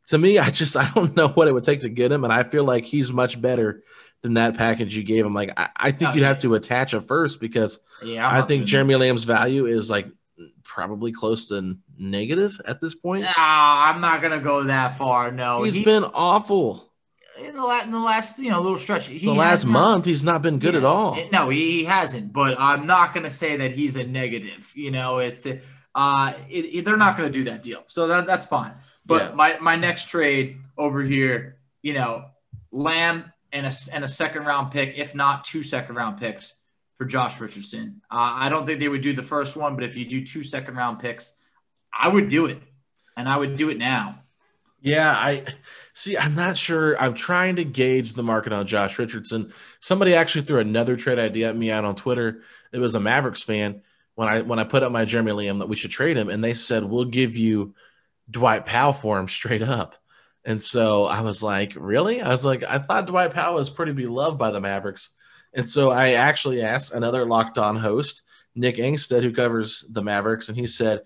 [0.07, 2.25] to me, I just, I don't know what it would take to get him.
[2.25, 3.83] And I feel like he's much better
[4.23, 5.35] than that package you gave him.
[5.35, 8.47] Like, I, I think No, you'd have to attach a first because yeah, I'm I
[8.47, 10.09] think Jeremy Lamb's value is like
[10.63, 13.25] probably close to negative at this point.
[13.25, 13.35] that.
[13.39, 15.31] I'm not going to go that far.
[15.33, 16.90] No, He's He- been awful.
[17.41, 19.07] In the last, in the last you know little stretch.
[19.07, 21.19] He The last not- month, he's not been good at all.
[21.19, 22.33] It- no, he, he hasn't.
[22.33, 24.73] But I'm not going to say that he's a negative.
[24.75, 25.47] You know, it's
[25.95, 28.73] uh, it, it- they're not going to do that deal, so that, that's fine.
[29.07, 29.35] But Yeah.
[29.35, 32.27] my my next trade over here, you know,
[32.71, 36.57] Lamb and a and a second round pick, if not two second round picks
[36.97, 38.03] for Josh Richardson.
[38.11, 40.45] Uh, I don't think they would do the first one, but if you do two
[40.45, 41.33] second round picks,
[41.93, 42.59] I would do it,
[43.17, 44.20] and I would do it now.
[44.83, 45.45] Yeah, I
[45.93, 46.17] see.
[46.17, 47.01] I'm not sure.
[47.01, 49.53] I'm trying to gauge the market on Josh Richardson.
[49.81, 52.43] Somebody actually threw another trade idea at me out on Twitter.
[52.73, 53.83] It was a Mavericks fan
[54.15, 56.43] when I when I put up my Jeremy Lamb that we should trade him, and
[56.43, 57.75] they said we'll give you
[58.31, 59.97] Dwight Powell for him straight up.
[60.45, 62.23] And so I was like, really?
[62.23, 65.19] I was like, I thought Dwight Powell was pretty beloved by the Mavericks.
[65.53, 68.23] And so I actually asked another locked on host,
[68.55, 71.03] Nick Angstadt, who covers the Mavericks, and he said,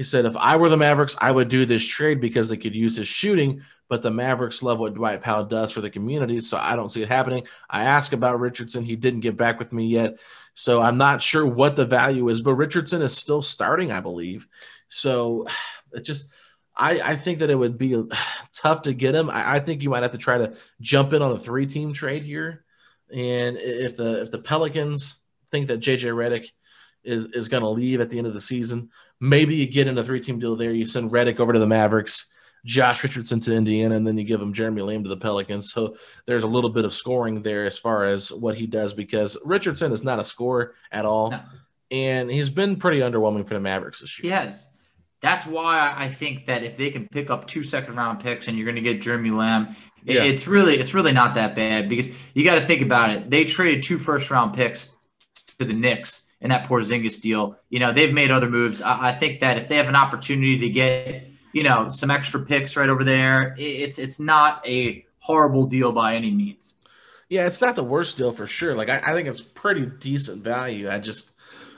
[0.00, 2.74] he said, if I were the Mavericks, I would do this trade because they could
[2.74, 6.40] use his shooting, but the Mavericks love what Dwight Powell does for the community.
[6.40, 7.46] So I don't see it happening.
[7.68, 8.82] I asked about Richardson.
[8.82, 10.18] He didn't get back with me yet.
[10.54, 14.46] So I'm not sure what the value is, but Richardson is still starting, I believe.
[14.88, 15.46] So
[15.92, 16.30] it just,
[16.74, 18.02] I, I think that it would be
[18.54, 19.28] tough to get him.
[19.28, 21.92] I, I think you might have to try to jump in on a three team
[21.92, 22.64] trade here.
[23.12, 25.20] And if the if the Pelicans
[25.50, 26.50] think that JJ Redick
[27.04, 28.88] is is going to leave at the end of the season,
[29.20, 30.72] maybe you get in a three team deal there.
[30.72, 32.32] You send Redick over to the Mavericks,
[32.64, 35.72] Josh Richardson to Indiana, and then you give him Jeremy Lamb to the Pelicans.
[35.72, 35.96] So
[36.26, 39.92] there's a little bit of scoring there as far as what he does because Richardson
[39.92, 41.30] is not a scorer at all.
[41.30, 41.40] No.
[41.90, 44.30] And he's been pretty underwhelming for the Mavericks this year.
[44.30, 44.66] He has.
[45.20, 48.56] That's why I think that if they can pick up two second round picks and
[48.56, 50.22] you're going to get Jeremy Lamb, yeah.
[50.22, 53.28] it's really it's really not that bad because you got to think about it.
[53.28, 54.94] They traded two first round picks
[55.58, 57.56] to the Knicks in that Porzingis deal.
[57.68, 58.80] You know they've made other moves.
[58.80, 62.40] I, I think that if they have an opportunity to get you know some extra
[62.40, 66.74] picks right over there, it's it's not a horrible deal by any means.
[67.28, 68.74] Yeah, it's not the worst deal for sure.
[68.74, 70.90] Like I, I think it's pretty decent value.
[70.90, 71.32] I just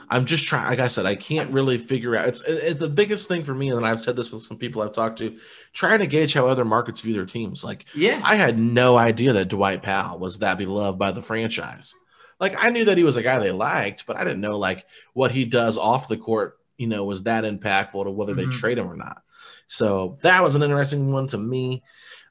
[0.09, 0.65] I'm just trying.
[0.65, 2.27] Like I said, I can't really figure out.
[2.27, 4.91] It's it's the biggest thing for me, and I've said this with some people I've
[4.91, 5.37] talked to,
[5.73, 7.63] trying to gauge how other markets view their teams.
[7.63, 11.95] Like, yeah, I had no idea that Dwight Powell was that beloved by the franchise.
[12.43, 14.85] Like, I knew that he was a guy they liked, but I didn't know like
[15.13, 16.59] what he does off the court.
[16.77, 18.49] You know, was that impactful to whether mm-hmm.
[18.49, 19.21] they trade him or not.
[19.67, 21.83] So that was an interesting one to me.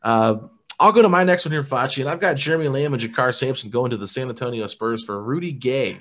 [0.03, 0.37] Uh,
[0.79, 3.35] I'll go to my next one here, Facci, and I've got Jeremy Lamb and JaKarr
[3.35, 5.99] Sampson going to the San Antonio Spurs for Rudy Gay.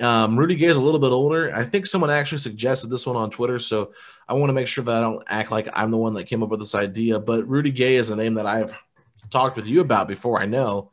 [0.00, 1.54] Um, Rudy Gay is a little bit older.
[1.54, 3.92] I think someone actually suggested this one on Twitter, so
[4.26, 6.42] I want to make sure that I don't act like I'm the one that came
[6.42, 7.18] up with this idea.
[7.18, 8.74] But Rudy Gay is a name that I've
[9.28, 10.40] talked with you about before.
[10.40, 10.92] I know,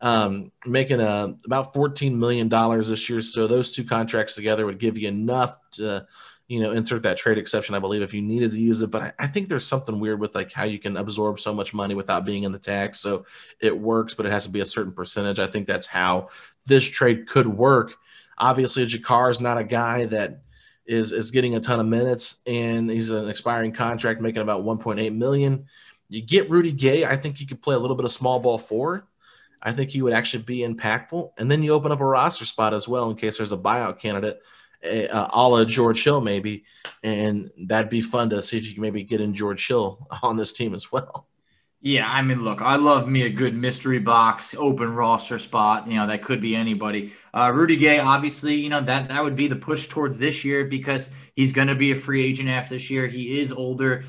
[0.00, 3.20] um, making a about 14 million dollars this year.
[3.20, 6.06] So those two contracts together would give you enough to,
[6.48, 7.74] you know, insert that trade exception.
[7.74, 10.20] I believe if you needed to use it, but I, I think there's something weird
[10.20, 13.00] with like how you can absorb so much money without being in the tax.
[13.00, 13.26] So
[13.60, 15.38] it works, but it has to be a certain percentage.
[15.38, 16.28] I think that's how
[16.66, 17.96] this trade could work
[18.38, 20.42] Obviously, JaKarr is not a guy that
[20.84, 25.14] is is getting a ton of minutes, and he's an expiring contract, making about 1.8
[25.14, 25.66] million.
[26.08, 28.58] You get Rudy Gay, I think he could play a little bit of small ball
[28.58, 29.02] forward.
[29.66, 32.72] I think he would actually be impactful, and then you open up a roster spot
[32.72, 34.40] as well in case there's a buyout candidate,
[34.84, 36.64] uh, a la George Hill maybe,
[37.02, 40.36] and that'd be fun to see if you can maybe get in George Hill on
[40.36, 41.26] this team as well.
[41.80, 45.88] Yeah, I mean, look, I love me a good mystery box, open roster spot.
[45.88, 47.12] You know, that could be anybody.
[47.34, 50.64] Uh, Rudy Gay, obviously, you know that that would be the push towards this year
[50.64, 53.08] because he's going to be a free agent after this year.
[53.08, 54.04] He is older.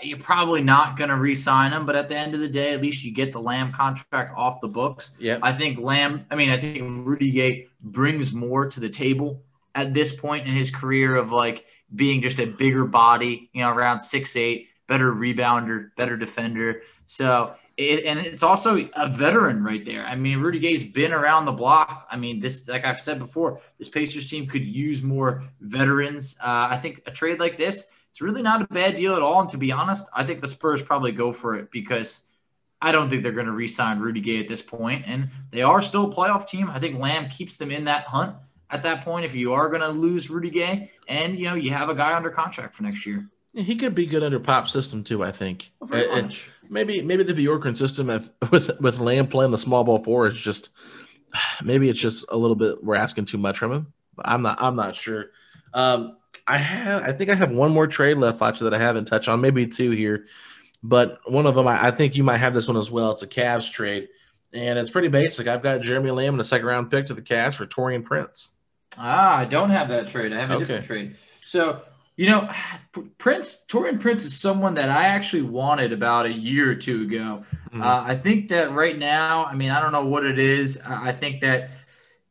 [0.00, 2.80] You're probably not going to re-sign him, but at the end of the day, at
[2.80, 5.16] least you get the Lamb contract off the books.
[5.18, 6.26] Yeah, I think Lamb.
[6.30, 9.42] I mean, I think Rudy Gay brings more to the table
[9.74, 13.50] at this point in his career of like being just a bigger body.
[13.52, 16.82] You know, around six eight, better rebounder, better defender.
[17.06, 20.04] So, it, and it's also a veteran right there.
[20.04, 22.06] I mean, Rudy Gay's been around the block.
[22.10, 26.36] I mean, this, like I've said before, this Pacers team could use more veterans.
[26.40, 29.40] Uh, I think a trade like this, it's really not a bad deal at all.
[29.40, 32.24] And to be honest, I think the Spurs probably go for it because
[32.80, 35.82] I don't think they're going to re-sign Rudy Gay at this point, and they are
[35.82, 36.70] still a playoff team.
[36.70, 38.36] I think Lamb keeps them in that hunt
[38.70, 39.24] at that point.
[39.24, 42.14] If you are going to lose Rudy Gay, and you know you have a guy
[42.14, 43.28] under contract for next year.
[43.54, 45.24] He could be good under pop system too.
[45.24, 45.72] I think.
[45.80, 46.28] Oh,
[46.68, 50.36] maybe maybe the Bjorkgren system if, with with Lamb playing the small ball four is
[50.36, 50.70] just
[51.62, 53.92] maybe it's just a little bit we're asking too much from him.
[54.18, 55.26] I'm not I'm not sure.
[55.74, 56.17] Um,
[56.48, 59.28] I have I think I have one more trade left, Facci, that I haven't touched
[59.28, 59.40] on.
[59.40, 60.26] Maybe two here,
[60.82, 63.10] but one of them I, I think you might have this one as well.
[63.12, 64.08] It's a Cavs trade,
[64.52, 65.46] and it's pretty basic.
[65.46, 68.56] I've got Jeremy Lamb in a second round pick to the Cavs for Taurean Prince.
[68.96, 70.32] Ah, I don't have that trade.
[70.32, 70.64] I have a okay.
[70.64, 71.16] different trade.
[71.44, 71.82] So
[72.18, 72.50] you know,
[73.18, 77.44] Prince, Taurean Prince is someone that I actually wanted about a year or two ago.
[77.68, 77.80] Mm-hmm.
[77.80, 80.78] Uh, I think that right now, I mean, I don't know what it is.
[80.84, 81.70] I think that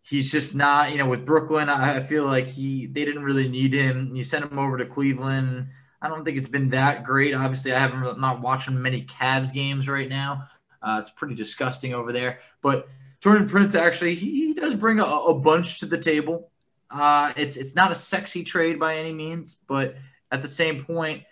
[0.08, 3.74] he's just not, you know, with Brooklyn, I feel like he they didn't really need
[3.74, 4.16] him.
[4.16, 5.68] You sent him over to Cleveland.
[6.02, 7.34] I don't think it's been that great.
[7.34, 10.44] Obviously, I haven't not watching many Cavs games right now.
[10.82, 12.40] Uh, it's pretty disgusting over there.
[12.62, 12.88] But
[13.20, 16.50] Taurean Prince actually he, he does bring a, a bunch to the table.
[16.90, 19.96] Uh, it's it's not a sexy trade by any means, but
[20.32, 21.24] at the same point,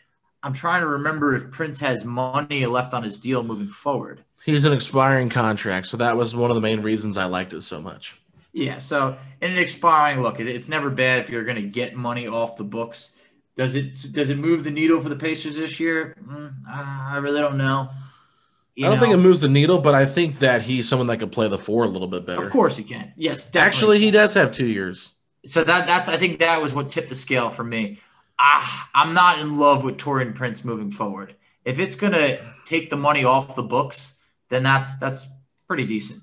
[0.44, 4.24] I'm trying to remember if Prince has money left on his deal moving forward.
[4.44, 7.62] He's an expiring contract, so that was one of the main reasons I liked it
[7.62, 8.20] so much.
[8.56, 11.94] Yeah, so in an expiring look, it, it's never bad if you're going to get
[11.94, 13.12] money off the books.
[13.58, 16.16] Does it does it move the needle for the Pacers this year?
[16.26, 17.90] Mm, I really don't know.
[18.76, 19.02] You I don't know?
[19.02, 21.58] think it moves the needle, but I think that he's someone that could play the
[21.58, 22.46] four a little bit better.
[22.46, 23.12] Of course he can.
[23.18, 23.68] Yes, definitely.
[23.68, 25.18] Actually, he does have two years.
[25.46, 28.00] So that that's I think that was what tipped the scale for me.
[28.40, 31.36] Ah, I'm not in love with Taurean Prince moving forward.
[31.66, 34.16] If it's gonna take the money off the books,
[34.50, 35.28] then that's that's
[35.68, 36.22] pretty decent.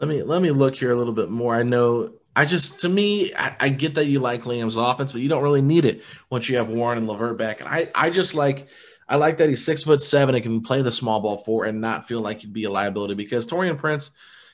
[0.00, 1.54] Let me let me look here a little bit more.
[1.54, 5.20] I know I just to me, I, I, get that you like Lamb's offense, but
[5.20, 7.60] you don't really need it once you have Warren and LeVert back.
[7.60, 8.68] And I, I just like
[9.08, 11.80] I like that he's six foot seven and can play the small ball four and
[11.80, 14.12] not feel like he'd be a liability because Taurean Prince,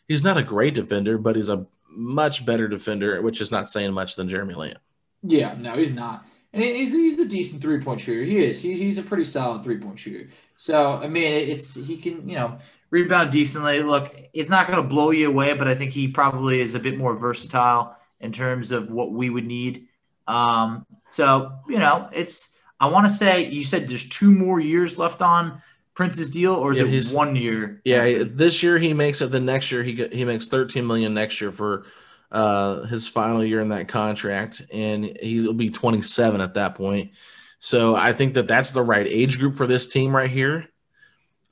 [0.08, 3.92] he's not a great defender, but he's a much better defender, which is not saying
[3.92, 4.78] much than Jeremy Lamb.
[5.22, 6.26] Yeah, no, he's not.
[6.54, 8.24] And he's, he's a decent three point shooter.
[8.24, 8.62] He is.
[8.62, 10.30] He, he's a pretty solid three point shooter.
[10.56, 12.58] So I mean, it's he can you know
[12.90, 13.82] rebound decently.
[13.82, 16.80] Look, it's not going to blow you away, but I think he probably is a
[16.80, 19.88] bit more versatile in terms of what we would need.
[20.26, 24.98] Um, so you know, it's I want to say you said there's two more years
[24.98, 25.62] left on
[25.94, 27.80] Prince's deal, or is yeah, it one year?
[27.84, 29.30] Yeah, this year he makes it.
[29.30, 31.86] The next year he he makes 13 million next year for
[32.30, 37.12] uh, his final year in that contract, and he'll be 27 at that point.
[37.58, 40.68] So I think that that's the right age group for this team right here.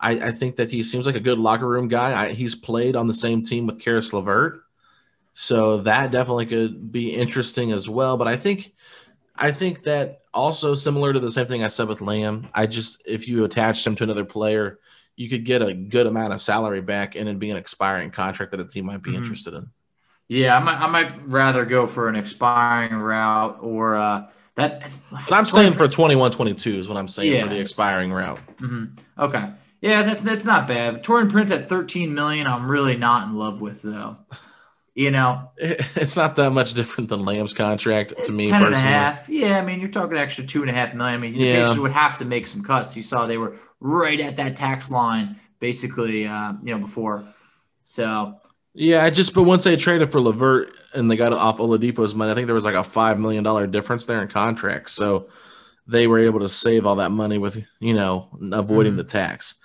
[0.04, 2.24] I, I think that he seems like a good locker room guy.
[2.24, 4.60] I, he's played on the same team with Caris LeVert,
[5.32, 8.18] so that definitely could be interesting as well.
[8.18, 8.74] But I think
[9.34, 12.48] I think that also similar to the same thing I said with Lamb.
[12.52, 14.78] I just if you attach him to another player,
[15.16, 18.50] you could get a good amount of salary back, and it'd be an expiring contract
[18.52, 19.22] that a team might be mm-hmm.
[19.22, 19.70] interested in.
[20.28, 24.26] Yeah, I might, I might rather go for an expiring route or uh,
[24.56, 25.00] that.
[25.10, 27.44] But I'm saying for 21 22 is what I'm saying yeah.
[27.44, 28.40] for the expiring route.
[28.60, 29.22] Mm-hmm.
[29.22, 29.50] Okay.
[29.84, 31.04] Yeah, that's that's not bad.
[31.04, 34.16] Taurean Prince at 13 million, I'm really not in love with though.
[34.94, 38.46] You know, it's not that much different than Lamb's contract to me.
[38.46, 38.66] 10 personally.
[38.66, 39.28] and a half.
[39.28, 41.16] Yeah, I mean, you're talking extra two and a half million.
[41.16, 41.62] I mean, the yeah.
[41.62, 42.96] Pacers would have to make some cuts.
[42.96, 47.26] You saw they were right at that tax line, basically, uh, you know, before.
[47.84, 48.38] So.
[48.72, 52.32] Yeah, I just but once they traded for LeVert and they got off Oladipo's money,
[52.32, 54.94] I think there was like a five million dollar difference there in contracts.
[54.94, 55.28] So
[55.86, 58.98] they were able to save all that money with you know avoiding mm-hmm.
[58.98, 59.56] the tax.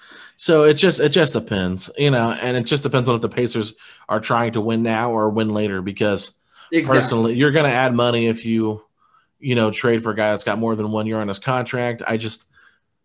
[0.41, 3.27] So it just it just depends, you know, and it just depends on if the
[3.27, 3.73] Pacers
[4.07, 5.81] are trying to win now or win later.
[5.81, 6.31] Because
[6.71, 6.95] exactly.
[6.97, 8.81] personally, you're going to add money if you,
[9.37, 12.03] you know, trade for a guy that's got more than one year on his contract.
[12.07, 12.45] I just,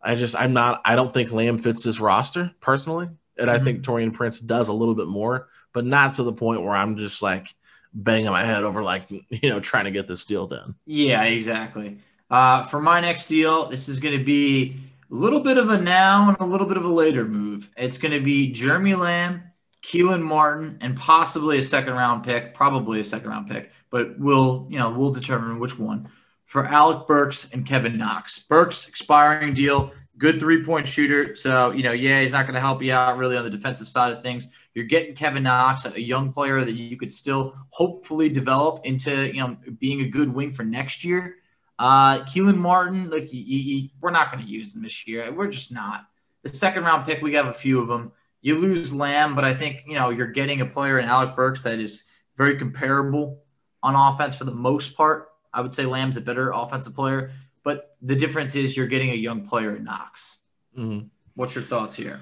[0.01, 0.81] I just, I'm not.
[0.85, 3.07] I don't think Lamb fits this roster personally,
[3.37, 3.61] and mm-hmm.
[3.61, 6.77] I think Taurean Prince does a little bit more, but not to the point where
[6.77, 7.53] I'm just like
[7.93, 10.77] banging my head over like you know trying to get this deal done.
[10.87, 11.99] Yeah, exactly.
[12.31, 14.77] Uh, for my next deal, this is going to be
[15.15, 17.71] a little bit of a now and a little bit of a later move.
[17.77, 19.45] It's going to be Jeremy Lamb,
[19.81, 24.67] Kelan Martin, and possibly a second round pick, probably a second round pick, but we'll,
[24.69, 26.09] you know, we'll determine which one
[26.47, 28.41] for Alec Burks and Kevin Knox.
[28.41, 31.37] Burks expiring deal, good three point shooter.
[31.37, 33.87] So, you know, yeah, he's not going to help you out really on the defensive
[33.87, 34.49] side of things.
[34.75, 39.41] You're getting Kevin Knox, a young player that you could still hopefully develop into, you
[39.41, 41.37] know, being a good wing for next year.
[41.79, 45.33] Uh, Kelan Martin, like he, he, we're not going to use him this year.
[45.33, 46.07] We're just not.
[46.43, 48.13] The second round pick, we have a few of them.
[48.43, 51.63] You lose Lamb, but I think you know you're getting a player in Alec Burks
[51.63, 52.05] that is
[52.37, 53.43] very comparable
[53.83, 55.29] on offense for the most part.
[55.53, 59.15] I would say Lamb's a better offensive player, but the difference is you're getting a
[59.15, 60.39] young player in Knox.
[60.77, 61.07] Mm-hmm.
[61.35, 62.21] What's your thoughts here?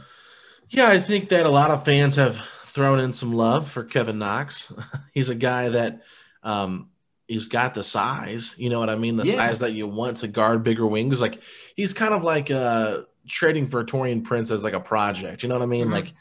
[0.68, 2.36] Yeah, I think that a lot of fans have
[2.66, 4.72] thrown in some love for Kevin Knox.
[5.12, 6.03] He's a guy that
[6.42, 6.88] um,
[7.33, 8.55] he's got the size.
[8.59, 9.16] You know what I mean?
[9.16, 9.35] The yeah.
[9.35, 11.20] size that you want to guard bigger wings.
[11.20, 11.41] Like
[11.76, 15.43] he's kind of like uh trading for Taurean Prince as like a project.
[15.43, 15.85] You know what I mean?
[15.85, 15.95] Mm-hmm.
[15.95, 16.12] Like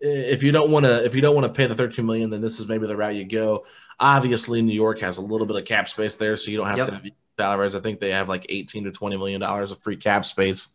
[0.00, 2.40] if you don't want to if you don't want to pay the 13 million, then
[2.40, 3.66] this is maybe the route you go.
[3.98, 6.78] Obviously, New York has a little bit of cap space there, so you don't have
[6.78, 6.86] yep.
[6.86, 7.74] to have salaries.
[7.74, 10.68] I think they have like 18 to 20 million dollars of free cap space.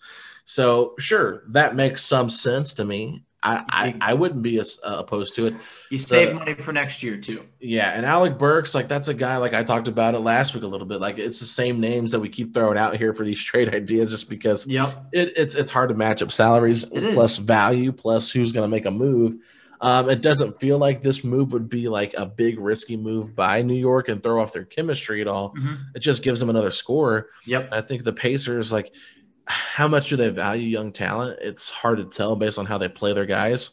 [0.44, 3.24] So sure, that makes some sense to me.
[3.46, 5.54] I, I, I wouldn't be as, uh, opposed to it.
[5.92, 7.46] You save money for next year too.
[7.60, 10.64] Yeah, and Alec Burks, like that's a guy like I talked about it last week
[10.64, 11.00] a little bit.
[11.00, 14.10] Like it's the same names that we keep throwing out here for these trade ideas,
[14.10, 15.06] just because yep.
[15.12, 18.86] it, it's it's hard to match up salaries plus value plus who's going to make
[18.86, 19.36] a move.
[19.82, 23.62] Um, it doesn't feel like this move would be like a big risky move by
[23.62, 25.54] New York and throw off their chemistry at all.
[25.54, 25.74] Mm-hmm.
[25.96, 27.30] It just gives them another score.
[27.46, 27.70] Yep.
[27.72, 28.94] I think the Pacers like
[29.46, 31.40] how much do they value young talent?
[31.42, 33.72] It's hard to tell based on how they play their guys.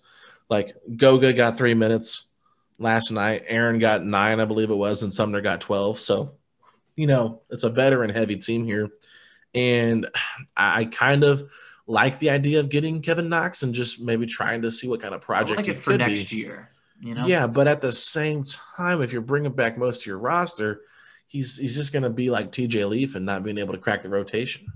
[0.49, 2.29] Like Goga got three minutes
[2.79, 3.45] last night.
[3.47, 5.99] Aaron got nine, I believe it was, and Sumner got 12.
[5.99, 6.33] So,
[6.97, 8.91] you know, it's a veteran heavy team here.
[9.55, 10.09] And
[10.57, 11.51] I kind of
[11.87, 15.15] like the idea of getting Kevin Knox and just maybe trying to see what kind
[15.15, 16.37] of project like it, it for next be.
[16.37, 16.71] year.
[17.01, 17.27] You know?
[17.27, 18.45] Yeah, but at the same
[18.77, 20.83] time, if you're bringing back most of your roster,
[21.27, 24.03] he's he's just going to be like TJ Leaf and not being able to crack
[24.03, 24.73] the rotation.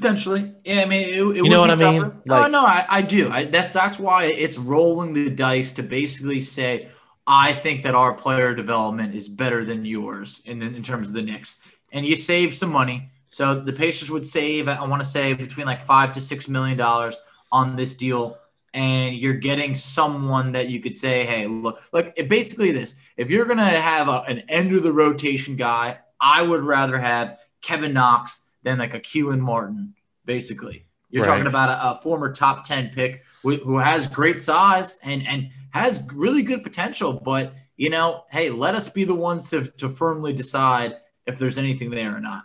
[0.00, 0.82] Potentially, yeah.
[0.82, 2.04] I mean, it, it you know what I tougher.
[2.06, 2.22] mean?
[2.24, 3.30] Like, oh no, I, I do.
[3.30, 6.88] I, that's that's why it's rolling the dice to basically say,
[7.26, 11.22] I think that our player development is better than yours in in terms of the
[11.22, 11.58] Knicks,
[11.90, 13.10] and you save some money.
[13.30, 16.78] So the Pacers would save, I want to say, between like five to six million
[16.78, 17.18] dollars
[17.50, 18.38] on this deal,
[18.74, 22.94] and you're getting someone that you could say, hey, look, like basically this.
[23.16, 27.40] If you're gonna have a, an end of the rotation guy, I would rather have
[27.62, 29.94] Kevin Knox than like a Kelan Martin,
[30.24, 30.86] basically.
[31.10, 31.30] You're Right.
[31.30, 35.48] talking about a, a former top 10 pick who, who has great size and, and
[35.70, 37.14] has really good potential.
[37.14, 40.96] But, you know, hey, let us be the ones to, to firmly decide
[41.26, 42.44] if there's anything there or not.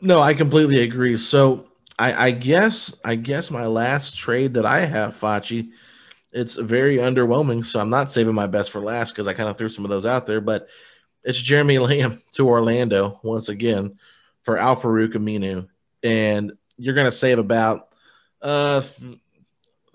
[0.00, 1.16] No, I completely agree.
[1.16, 1.66] So
[1.98, 5.70] I, I guess I guess my last trade that I have, Facci,
[6.32, 7.66] it's very underwhelming.
[7.66, 9.90] So I'm not saving my best for last because I kind of threw some of
[9.90, 10.40] those out there.
[10.40, 10.68] But
[11.24, 13.98] it's Jeremy Lamb to Orlando once again
[14.42, 15.68] for Al-Farouq Aminu,
[16.02, 17.88] and you're going to save about
[18.42, 18.80] uh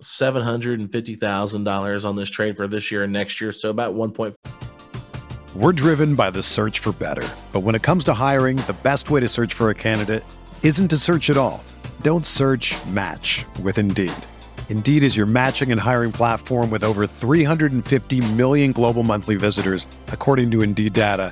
[0.02, 3.52] seven hundred and fifty thousand dollars on this trade for this year and next year.
[3.52, 4.36] So about one point.
[5.56, 7.28] We're driven by the search for better.
[7.54, 10.24] But when it comes to hiring, the best way to search for a candidate
[10.64, 11.64] isn't to search at all.
[12.02, 14.12] Don't search match with Indeed.
[14.68, 20.52] Indeed is your matching and hiring platform with over 350 million global monthly visitors, according
[20.52, 21.32] to Indeed data,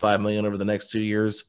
[0.00, 1.44] Five million over the next two years.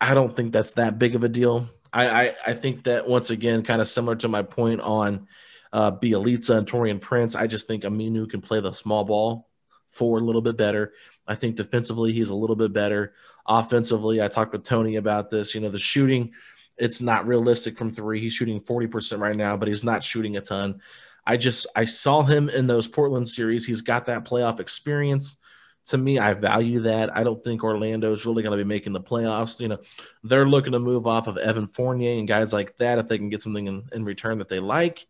[0.00, 1.68] I don't think that's that big of a deal.
[1.92, 5.26] I I, I think that once again, kind of similar to my point on
[5.72, 7.34] uh, Bjelica and Taurean Prince.
[7.34, 9.48] I just think Aminu can play the small ball
[9.90, 10.92] forward a little bit better.
[11.26, 13.14] I think defensively he's a little bit better.
[13.46, 15.54] Offensively, I talked with Tony about this.
[15.54, 16.32] You know, the shooting,
[16.78, 18.20] it's not realistic from three.
[18.20, 20.80] He's shooting 40% right now, but he's not shooting a ton.
[21.26, 23.66] I just I saw him in those Portland series.
[23.66, 25.38] He's got that playoff experience.
[25.86, 27.14] To me, I value that.
[27.14, 29.60] I don't think Orlando's really going to be making the playoffs.
[29.60, 29.78] You know,
[30.22, 33.28] they're looking to move off of Evan Fournier and guys like that if they can
[33.28, 35.06] get something in, in return that they like.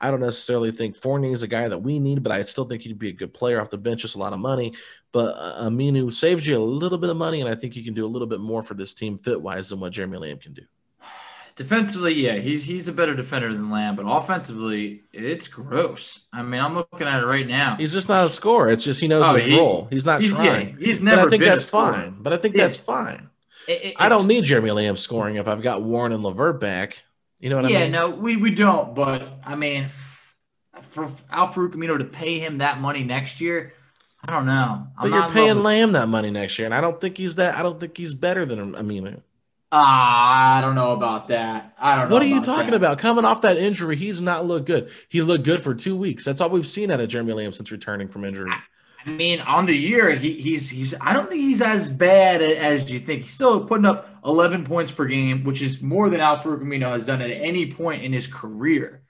[0.00, 2.82] I don't necessarily think Fournier is a guy that we need, but I still think
[2.82, 4.74] he'd be a good player off the bench, just a lot of money.
[5.12, 7.94] But uh, Aminu saves you a little bit of money, and I think he can
[7.94, 10.52] do a little bit more for this team fit wise than what Jeremy Lamb can
[10.52, 10.62] do.
[11.56, 16.26] Defensively, yeah, he's he's a better defender than Lamb, but offensively, it's gross.
[16.32, 17.76] I mean, I'm looking at it right now.
[17.76, 18.70] He's just not a scorer.
[18.70, 19.86] It's just he knows Oh, his he- role.
[19.88, 20.76] He's not he's- yeah, trying.
[20.78, 22.16] he's But never I think been that's fine.
[22.18, 22.64] But I think Yeah.
[22.64, 23.30] that's fine.
[23.68, 27.04] It- it- I don't need Jeremy Lamb scoring if I've got Warren and LeVert back.
[27.38, 27.92] You know what yeah, I mean?
[27.94, 28.92] Yeah, no, we, we don't.
[28.96, 29.86] But I mean,
[30.82, 33.74] for Al-Farouq Aminu to pay him that money next year,
[34.26, 34.88] I don't know.
[34.96, 37.36] But I'm you're not paying Lamb that money next year, and I don't think he's
[37.36, 37.54] that.
[37.54, 39.20] I don't think he's better than Aminu.
[39.76, 41.74] Ah, I don't know about that.
[41.80, 42.14] I don't know.
[42.14, 42.76] What are you talking that.
[42.76, 43.00] about?
[43.00, 44.88] Coming off that injury, he's not looked good.
[45.08, 46.24] He looked good for two weeks.
[46.24, 48.52] That's all we've seen out of Jeremy Lamb since returning from injury.
[49.04, 50.94] I mean, on the year, he, he's he's.
[51.00, 53.22] I don't think he's as bad as you think.
[53.22, 57.04] He's still putting up 11 points per game, which is more than Al-Farouq Aminu has
[57.04, 59.02] done at any point in his career.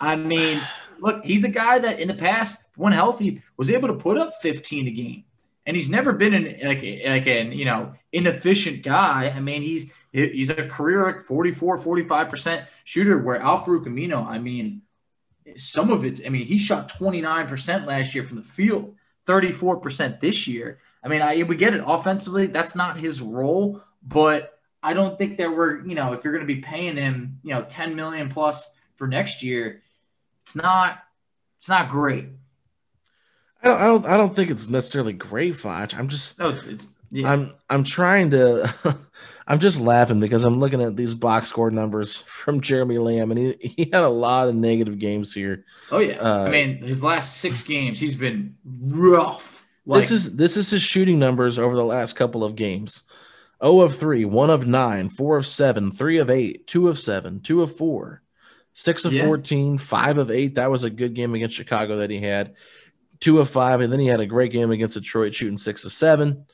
[0.00, 0.62] I mean,
[1.00, 4.32] look, he's a guy that in the past, when healthy, was able to put up
[4.40, 5.24] 15 a game,
[5.68, 9.32] and he's never been an like like an you know inefficient guy.
[9.36, 13.18] I mean, he's he's a career like 44, 45 percent shooter.
[13.18, 14.80] Where Al-Farouq Aminu, I mean,
[15.56, 16.22] some of it.
[16.24, 18.96] I mean, he shot 29 percent last year from the field.
[19.26, 20.78] 34% this year.
[21.04, 25.36] I mean, I we get it offensively, that's not his role, but I don't think
[25.36, 28.30] that we're, you know, if you're going to be paying him, you know, 10 million
[28.30, 29.82] plus for next year,
[30.44, 30.98] it's not
[31.58, 32.28] it's not great.
[33.62, 34.06] I don't, I don't.
[34.06, 35.96] I don't think it's necessarily great, Foch.
[35.98, 36.38] I'm just.
[36.38, 37.30] No, it's, it's Yeah.
[37.30, 38.72] I'm I'm trying to
[39.48, 43.40] I'm just laughing because I'm looking at these box score numbers from Jeremy Lamb and
[43.40, 45.64] he, he had a lot of negative games here.
[45.90, 46.16] Oh yeah.
[46.16, 49.66] Uh, I mean, his last 6 games he's been rough.
[49.86, 53.04] Like, this is this is his shooting numbers over the last couple of games.
[53.64, 57.40] 0 of 3, 1 of 9, 4 of 7, 3 of 8, 2 of 7,
[57.40, 58.22] 2 of 4,
[58.72, 59.24] 6 of yeah.
[59.24, 60.54] 14, 5 of 8.
[60.54, 62.54] That was a good game against Chicago that he had.
[63.20, 65.92] 2 of 5 and then he had a great game against Detroit shooting 6 of
[65.92, 66.46] 7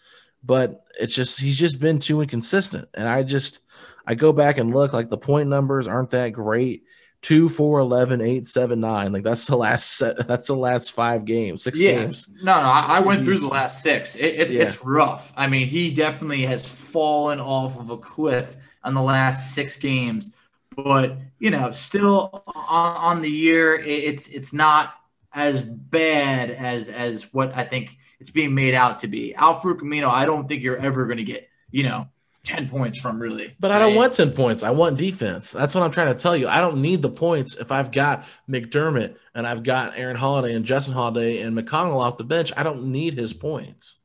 [0.44, 2.88] but it's just he's just been too inconsistent.
[2.94, 3.60] And I just
[4.06, 6.84] I go back and look like the point numbers aren't that great.
[7.22, 9.10] Two, four, 11, eight, seven, nine.
[9.10, 10.26] Like that's the last set.
[10.28, 11.92] That's the last five games, six yeah.
[11.92, 12.28] games.
[12.42, 14.14] No, no, I, I went through the last six.
[14.14, 14.64] It, it, yeah.
[14.64, 15.32] It's rough.
[15.34, 20.32] I mean, he definitely has fallen off of a cliff on the last six games.
[20.76, 24.94] But you know, still on, on the year, it, it's it's not
[25.34, 29.34] as bad as as what I think it's being made out to be.
[29.34, 32.08] Al-Farouq Aminu, I don't think you're ever going to get, you know,
[32.44, 33.54] 10 points from really.
[33.58, 34.62] But I don't want 10 points.
[34.62, 35.50] I want defense.
[35.50, 36.46] That's what I'm trying to tell you.
[36.46, 40.64] I don't need the points if I've got McDermott and I've got Aaron Holiday and
[40.64, 42.52] Justin Holiday and McConnell off the bench.
[42.56, 43.98] I don't need his points.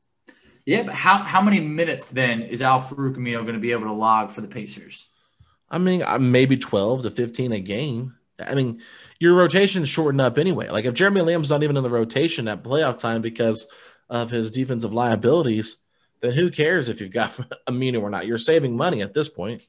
[0.66, 3.92] Yeah, but how, how many minutes then is Al-Farouq Aminu going to be able to
[3.92, 5.08] log for the Pacers?
[5.70, 8.14] I mean, uh, maybe 12 to 15 a game.
[8.38, 8.80] I mean,
[9.20, 10.68] your rotation is shortened up anyway.
[10.68, 13.68] Like if Jeremy Lamb's not even in the rotation at playoff time because
[14.08, 15.76] of his defensive liabilities,
[16.20, 17.30] then who cares if you've got
[17.68, 18.26] Aminu or not?
[18.26, 19.62] You're saving money at this point.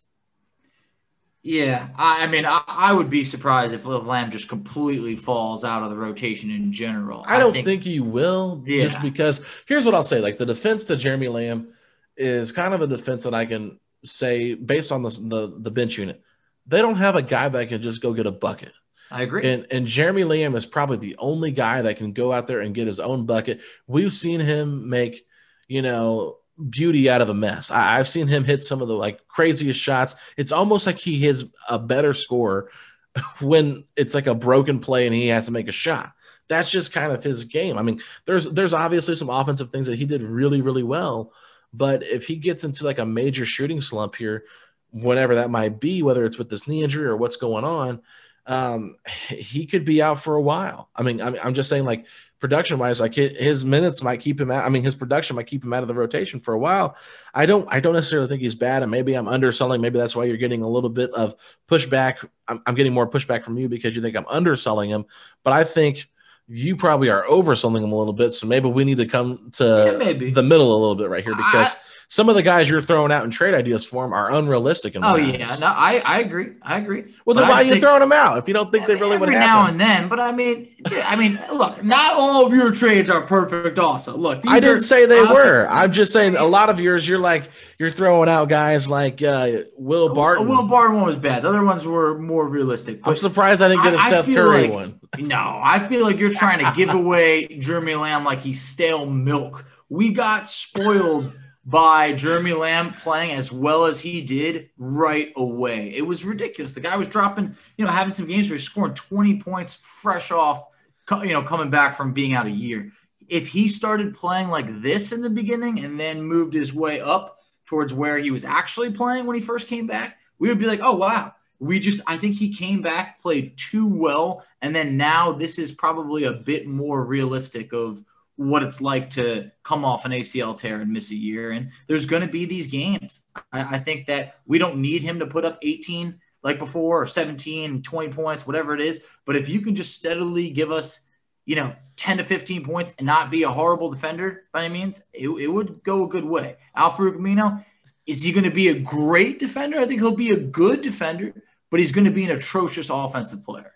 [1.44, 5.82] Yeah, I, I mean, I, I, would be surprised if Lamb just completely falls out
[5.82, 7.24] of the rotation in general.
[7.28, 8.84] I, don't think, think, he will, yeah.
[8.84, 9.42] just because.
[9.66, 11.74] Here's what I'll say: like the defense to Jeremy Lamb
[12.16, 15.98] is kind of a defense that I can say based on the, the, the bench
[15.98, 16.22] unit.
[16.68, 18.74] They don't have a guy that can just go get a bucket.
[19.12, 19.44] I agree.
[19.52, 22.74] And and Jeremy Lamb is probably the only guy that can go out there and
[22.74, 23.62] get his own bucket.
[23.86, 25.26] We've seen him make,
[25.68, 26.38] you know,
[26.70, 27.72] beauty out of a mess.
[27.72, 30.16] I, have seen him hit some of the like craziest shots.
[30.38, 32.70] It's almost like he is a better scorer
[33.42, 36.14] when it's like a broken play and he has to make a shot.
[36.48, 37.78] That's just kind of his game.
[37.78, 41.32] I mean, there's there's obviously some offensive things that he did really really well,
[41.74, 44.44] but if he gets into like a major shooting slump here,
[44.90, 48.02] whatever that might be, whether it's with this knee injury or what's going on,
[48.46, 48.96] um,
[49.30, 50.90] he could be out for a while.
[50.96, 52.06] I mean, I'm, I'm just saying, like
[52.40, 54.66] production wise, like his minutes might keep him out.
[54.66, 56.96] I mean, his production might keep him out of the rotation for a while.
[57.34, 59.82] I don't, I don't necessarily think he's bad, and maybe I'm underselling.
[59.82, 61.36] Maybe that's why you're getting a little bit of
[61.68, 62.28] pushback.
[62.48, 65.06] I'm, I'm getting more pushback from you because you think I'm underselling him,
[65.44, 66.08] but I think
[66.48, 68.32] you probably are overselling him a little bit.
[68.32, 71.36] So maybe we need to come to yeah, the middle a little bit right here
[71.36, 71.74] because.
[71.74, 71.78] I,
[72.12, 74.96] some of the guys you're throwing out in trade ideas for him are unrealistic.
[74.96, 77.06] In oh yeah, no, I, I agree, I agree.
[77.24, 79.30] Well, then why are you throwing them out if you don't think they really would
[79.30, 79.40] happen?
[79.40, 80.10] now and then?
[80.10, 83.80] But I mean, I mean, look, not all of your trades are perfect.
[83.80, 85.66] Also, look, I didn't say they were.
[85.70, 87.50] I'm just saying a lot of yours, you're like
[87.80, 90.50] you're throwing out guys like uh, Will Barton.
[90.50, 91.44] Will Barton one was bad.
[91.44, 93.08] The other ones were more realistic.
[93.08, 95.00] I'm surprised I didn't get a I, Seth I Curry like, one.
[95.18, 99.66] No, I feel like you're trying to give away Jeremy Lamb like he's stale milk.
[99.88, 101.34] We got spoiled
[101.72, 105.94] by Jeremy Lamb playing as well as he did right away.
[105.96, 106.74] It was ridiculous.
[106.74, 110.32] The guy was dropping, you know, having some games where he's scoring 20 points fresh
[110.32, 110.66] off,
[111.10, 112.92] you know, coming back from being out a year.
[113.30, 117.40] If he started playing like this in the beginning and then moved his way up
[117.66, 120.82] towards where he was actually playing when he first came back, we would be like,
[120.84, 121.34] oh, wow.
[121.60, 124.46] We just, I think he came back, played too well.
[124.62, 128.04] And then now this is probably a bit more realistic of,
[128.42, 131.52] what it's like to come off an ACL tear and miss a year.
[131.52, 133.24] And there's going to be these games.
[133.52, 137.06] I, I, think that we don't need him to put up 18 like before or
[137.06, 139.04] 17, 20 points, whatever it is.
[139.26, 141.02] But if you can just steadily give us,
[141.46, 145.04] you know, 10 to 15 points and not be a horrible defender by any means,
[145.14, 146.56] it, it would go a good way.
[146.76, 147.64] Al-Farouq Aminu,
[148.08, 149.80] is he going to be a great defender?
[149.80, 151.34] I think he'll be a good defender,
[151.70, 153.74] but he's going to be an atrocious offensive player.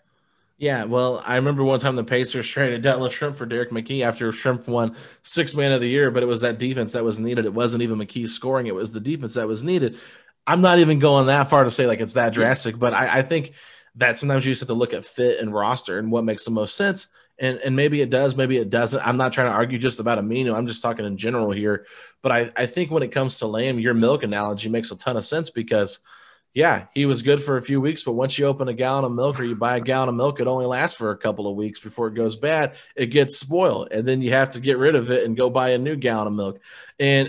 [0.58, 4.32] Yeah, well, I remember one time the Pacers traded Detlef Schrempf for Derrick McKey after
[4.32, 7.44] Schrempf won six man of the year, but it was that defense that was needed.
[7.44, 9.98] It wasn't even McKey scoring, it was the defense that was needed.
[10.46, 13.22] I'm not even going that far to say like it's that drastic, but I, I
[13.22, 13.52] think
[13.96, 16.50] that sometimes you just have to look at fit and roster and what makes the
[16.52, 17.08] most sense.
[17.38, 19.06] And, and maybe it does, maybe it doesn't.
[19.06, 20.54] I'm not trying to argue just about Aminu.
[20.54, 21.84] I'm just talking in general here.
[22.22, 25.18] But I, I think when it comes to Lamb, your milk analogy makes a ton
[25.18, 25.98] of sense because–
[26.56, 29.12] yeah, he was good for a few weeks, but once you open a gallon of
[29.12, 31.54] milk or you buy a gallon of milk, it only lasts for a couple of
[31.54, 32.76] weeks before it goes bad.
[32.96, 35.72] It gets spoiled, and then you have to get rid of it and go buy
[35.72, 36.62] a new gallon of milk.
[36.98, 37.28] And,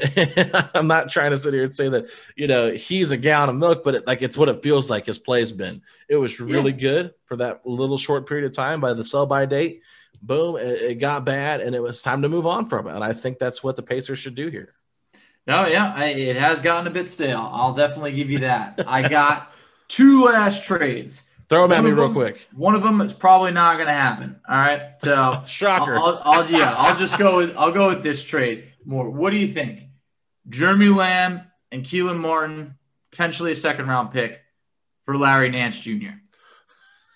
[0.74, 2.06] I'm not trying to sit here and say that
[2.38, 5.06] you know he's a gallon of milk, but it, like it's what it feels like
[5.06, 5.82] his play's been.
[6.08, 6.78] It was really yeah.
[6.78, 8.80] good for that little short period of time.
[8.80, 9.82] By the sell by date,
[10.22, 12.96] boom, it, it got bad, and it was time to move on from it.
[12.96, 14.77] And I think that's what the Pacers should do here.
[15.48, 17.50] No, yeah, I, it has gotten a bit stale.
[17.54, 18.84] I'll definitely give you that.
[18.86, 19.54] I got
[19.88, 21.24] two last trades.
[21.48, 22.46] Throw them at me real them- quick.
[22.54, 24.42] One of them is probably not going to happen.
[24.50, 25.96] All right, so Shocker.
[25.96, 28.74] I'll, I'll, I'll- yeah, I'll just go with I'll go with this trade.
[28.86, 29.10] More.
[29.10, 29.84] What do you think?
[30.50, 31.42] Jeremy Lamb
[31.72, 32.76] and Kelan Martin,
[33.12, 34.42] potentially a second round pick
[35.06, 36.10] for Larry Nance Jr.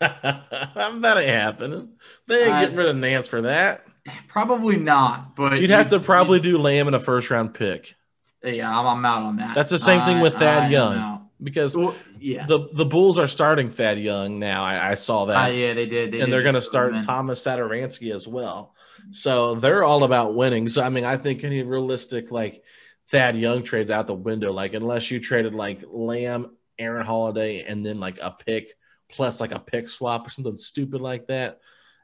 [0.02, 1.90] I'm that ain't happening.
[2.28, 3.84] They ain't I- getting rid of Nance for that.
[4.30, 7.96] Probably not, but You'd have to probably do Lamb in a first round pick.
[8.44, 9.56] Yeah, I'm, I'm out on that.
[9.56, 12.46] That's the same thing with Thad I Young because Well, yeah.
[12.46, 14.64] the the Bulls are starting Thad Young now.
[14.64, 15.36] I, I saw that.
[15.36, 16.12] Ah, yeah, they did.
[16.12, 17.18] They and did they're going to just put him start.
[17.18, 18.74] Tomas Satoransky as well.
[19.12, 20.70] So they're all about winning.
[20.70, 22.64] So I mean, I think any realistic like
[23.10, 24.52] Thad Young trades out the window.
[24.52, 28.74] Like unless you traded like Lamb, Aaron Holiday, and then like a pick
[29.10, 31.60] plus like a pick swap or something stupid like that.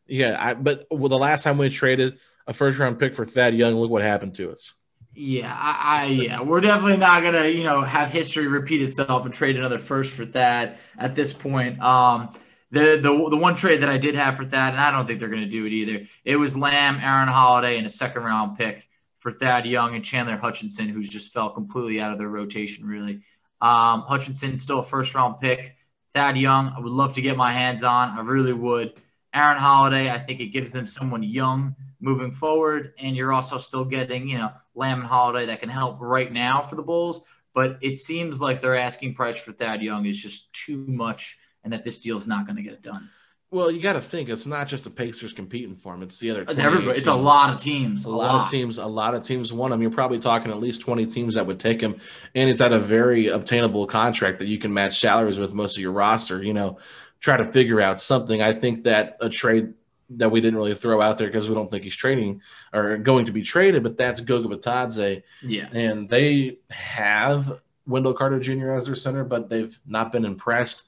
[0.08, 3.54] Yeah, I but well, the last time we traded a first round pick for Thad
[3.54, 4.74] Young, look what happened to us.
[5.20, 9.34] Yeah, I, I yeah, we're definitely not gonna you know have history repeat itself and
[9.34, 11.82] trade another first for Thad at this point.
[11.82, 12.34] Um,
[12.70, 15.20] the the the one trade that I did have for Thad, and I don't think
[15.20, 16.06] they're gonna do it either.
[16.24, 18.88] It was Lamb, Aaron Holiday, and a second round pick
[19.18, 22.86] for Thad Young and Chandler Hutchison, who's just fell completely out of their rotation.
[22.86, 23.22] Really,
[23.60, 25.78] um, Hutchison still a first round pick.
[26.14, 28.12] Thad Young, I would love to get my hands on.
[28.12, 28.94] I really would.
[29.34, 33.86] Aaron Holiday, I think it gives them someone young moving forward, and you're also still
[33.86, 37.22] getting, you know, Lamb and Holiday that can help right now for the Bulls.
[37.54, 41.74] But it seems like their asking price for Thad Young is just too much, and
[41.74, 43.10] that this deal is not going to get it done.
[43.50, 46.32] Well, you got to think it's not just the Pacers competing for him; it's the
[46.32, 46.42] other.
[46.42, 46.98] It's 28 everybody.
[46.98, 48.04] It's a lot of teams.
[48.04, 49.82] A lot, of teams, a lot of teams want him.
[49.82, 51.96] You're probably talking at least 20 teams that would take him,
[52.36, 55.82] and it's at a very obtainable contract that you can match salaries with most of
[55.82, 56.44] your roster.
[56.44, 56.78] You know,
[57.22, 58.42] try to figure out something.
[58.42, 59.74] I think that a trade
[60.12, 62.42] that we didn't really throw out there because we don't think he's trading
[62.74, 65.68] or going to be traded, but that's Goga Bitadze, Yeah.
[65.74, 68.72] and they have Wendell Carter Jr.
[68.72, 70.84] as their center, but they've not been impressed.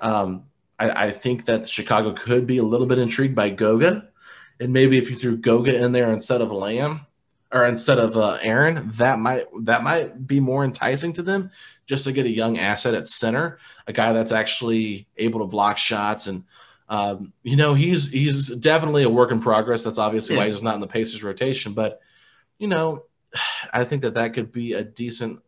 [0.00, 0.44] Um,
[0.78, 4.08] I, I think that Chicago could be a little bit intrigued by Goga,
[4.58, 7.06] and maybe if you threw Goga in there instead of Lamb
[7.52, 11.50] or instead of uh, Aaron, that might that might be more enticing to them
[11.86, 15.76] just to get a young asset at center, a guy that's actually able to block
[15.76, 16.44] shots and.
[16.92, 19.82] Um, you know, he's he's definitely a work in progress.
[19.82, 21.72] That's obviously why he's not in the Pacers rotation.
[21.72, 22.00] But
[22.58, 23.04] you know,
[23.72, 25.40] I think that that could be a decent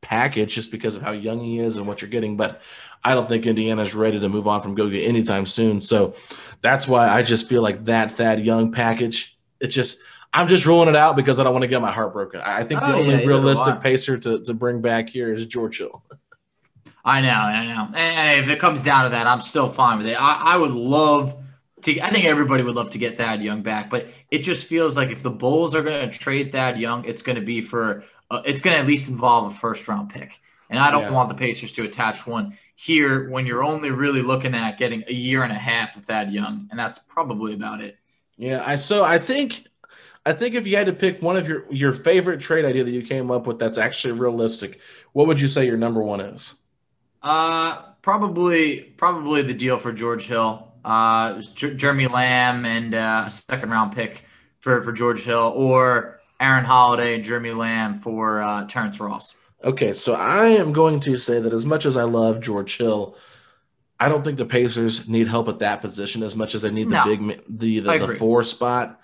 [0.00, 2.38] package just because of how young he is and what you're getting.
[2.38, 2.62] But
[3.04, 5.82] I don't think Indiana's ready to move on from Goga anytime soon.
[5.82, 6.14] So
[6.62, 9.38] that's why I just feel like that Thad Young package.
[9.60, 10.00] It's just
[10.32, 12.40] I'm just ruling it out because I don't want to get my heart broken.
[12.40, 15.76] I think the Oh, only yeah, realistic pacer to, to bring back here is George
[15.76, 16.02] Hill.
[17.04, 17.88] I know, I know.
[17.96, 20.14] And, if it comes down to that, I'm still fine with it.
[20.20, 21.34] I, I would love
[21.82, 21.98] to.
[22.00, 25.10] I think everybody would love to get Thad Young back, but it just feels like
[25.10, 28.04] if the Bulls are going to trade Thad Young, it's going to be for.
[28.30, 30.40] Uh, it's going to at least involve a first round pick,
[30.70, 31.10] and I don't Yeah.
[31.10, 35.12] want the Pacers to attach one here when you're only really looking at getting a
[35.12, 37.98] year and a half of Thad Young, and that's probably about it.
[38.36, 39.66] Yeah, I so I think
[40.24, 42.90] I think if you had to pick one of your your favorite trade idea that
[42.90, 44.80] you came up with that's actually realistic,
[45.12, 46.54] what would you say your number one is?
[47.22, 50.68] Uh, probably, probably the deal for George Hill.
[50.84, 54.24] Uh, Jer- Jeremy Lamb and uh, a second round pick
[54.58, 59.36] for for George Hill, or Aaron Holiday and Jeremy Lamb for uh, Terrence Ross.
[59.62, 63.16] Okay, so I am going to say that as much as I love George Hill,
[64.00, 66.88] I don't think the Pacers need help at that position as much as they need
[66.88, 67.04] the No.
[67.04, 69.00] big the the, the four spot.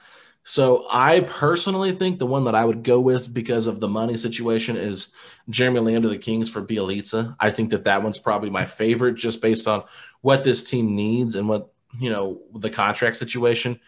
[0.48, 4.16] So I personally think the one that I would go with because of the money
[4.16, 5.12] situation is
[5.50, 7.36] Jeremy Lamb to the Kings for Bjelica.
[7.38, 9.84] I think that that one's probably my favorite just based on
[10.22, 11.70] what this team needs and what
[12.00, 13.78] you know the contract situation.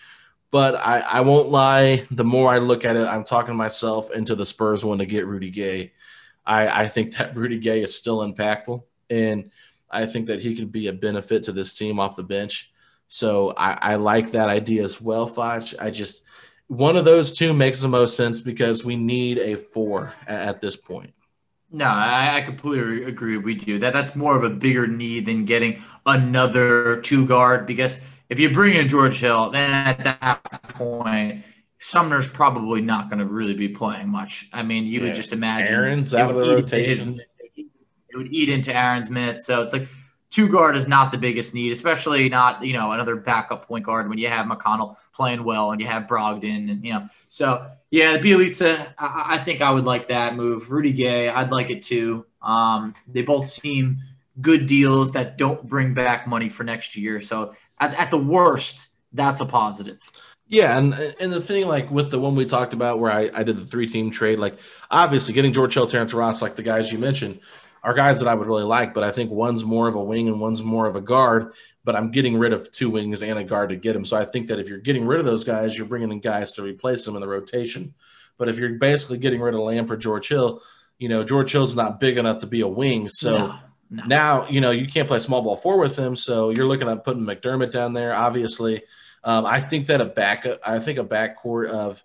[0.51, 2.05] But I, I won't lie.
[2.11, 5.27] The more I look at it, I'm talking myself into the Spurs one to get
[5.27, 5.93] Rudy Gay.
[6.45, 9.51] I, I think that Rudy Gay is still impactful, and
[9.91, 12.71] I think that he could be a benefit to this team off the bench.
[13.09, 15.73] So I, I like that idea as well, Foch.
[15.81, 16.27] I just
[16.71, 20.61] one of those two makes the most sense because we need a four at, at
[20.61, 21.13] this point.
[21.73, 23.37] No, I, I completely agree.
[23.39, 23.93] We do that.
[23.93, 28.75] That's more of a bigger need than getting another two guard because if you bring
[28.77, 31.45] in George Hill, then at that point,
[31.81, 34.49] Sumner's probably not going to really be playing much.
[34.53, 35.07] I mean, you Yeah.
[35.07, 37.21] would just imagine Aaron's out of the into his- rotation.
[37.57, 39.45] it would eat into Aaron's minutes.
[39.47, 39.87] So it's like
[40.31, 44.09] two guard is not the biggest need, especially not you know another backup point guard
[44.09, 47.07] when you have McConnell playing well and you have Brogdon and you know.
[47.29, 50.71] So yeah, the Bjelica, I, I think I would like that move.
[50.71, 52.27] Rudy Gay, I'd like it too.
[52.41, 53.99] Um, they both seem
[54.41, 57.21] good deals that don't bring back money for next year.
[57.21, 60.01] So at, at the worst, that's a positive.
[60.47, 63.43] Yeah, and and the thing like with the one we talked about where I, I
[63.45, 64.59] did the three team trade, like
[64.91, 67.39] obviously getting George Hill, Terrence Ross, like the guys you mentioned,
[67.83, 70.29] are guys that I would really like, but I think one's more of a wing
[70.29, 71.53] and one's more of a guard.
[71.85, 74.05] But I'm getting rid of two wings and a guard to get them.
[74.05, 76.53] So I think that if you're getting rid of those guys, you're bringing in guys
[76.55, 77.95] to replace them in the rotation.
[78.37, 80.63] But if you're basically getting rid of Lamb for George Hill,
[80.99, 83.31] you know George Hill's not big enough to be a wing, so.
[83.31, 83.59] No,
[83.91, 84.05] no.
[84.07, 87.05] Now you know you can't play small ball four with him, so you're looking at
[87.05, 88.15] putting McDermott down there.
[88.15, 88.83] Obviously,
[89.25, 92.03] um, I think that a back, I think a backcourt of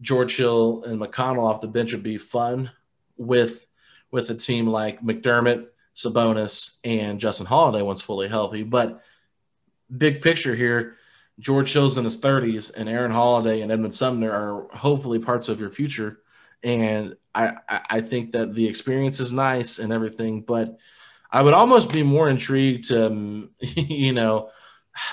[0.00, 2.70] George Hill and McConnell off the bench would be fun
[3.16, 3.66] with
[4.14, 8.62] with a team like McDermott, Sabonis, and Justin Holiday once fully healthy.
[8.62, 9.02] But
[9.94, 10.98] big picture here,
[11.40, 15.58] George Hill's in his 30s, and Aaron Holiday and Edmond Sumner are hopefully parts of
[15.58, 16.20] your future.
[16.62, 20.78] And I, I think that the experience is nice and everything, but
[21.28, 24.50] I would almost be more intrigued to, um, you know,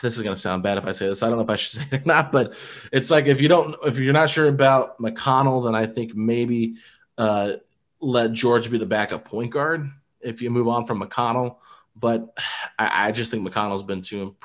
[0.03, 1.23] this is going to sound bad if I say this.
[1.23, 2.53] I don't know if I should say it or not, but
[2.93, 6.75] it's like if you don't, if you're not sure about McConnell, then I think maybe
[7.17, 7.53] uh,
[8.01, 9.89] let George be the backup point guard
[10.19, 11.57] if you move on from McConnell.
[11.95, 12.33] But
[12.79, 14.35] I, I just think McConnell's been too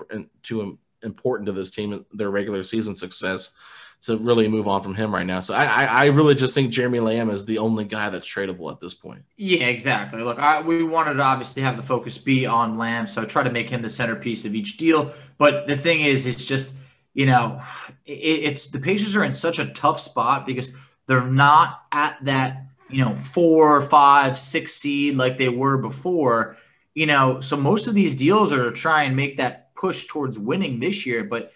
[0.42, 3.54] too important to this team, their regular season success,
[4.02, 5.40] to really move on from him right now.
[5.40, 8.70] So I, I, I really just think Jeremy Lamb is the only guy that's tradable
[8.70, 9.22] at this point.
[9.36, 10.22] Yeah, exactly.
[10.22, 13.42] Look, I, we wanted to obviously have the focus be on Lamb, so I try
[13.42, 15.12] to make him the centerpiece of each deal.
[15.38, 16.74] But the thing is, it's just
[17.16, 17.60] you know,
[18.04, 20.72] it, it's the Pacers are in such a tough spot because
[21.06, 26.56] they're not at that you know four, five, six seed like they were before.
[26.94, 30.38] You know, so most of these deals are to try and make that push towards
[30.38, 31.52] winning this year, but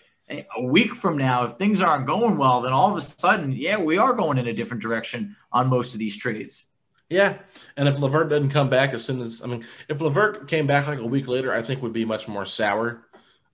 [0.57, 3.79] a week from now, if things aren't going well, then all of a sudden, yeah,
[3.79, 6.67] we are going in a different direction on most of these trades.
[7.09, 7.39] Yeah,
[7.77, 10.87] and if LeVert doesn't come back as soon as I mean, if LeVert came back
[10.87, 13.05] like a week later, I think would be much more sour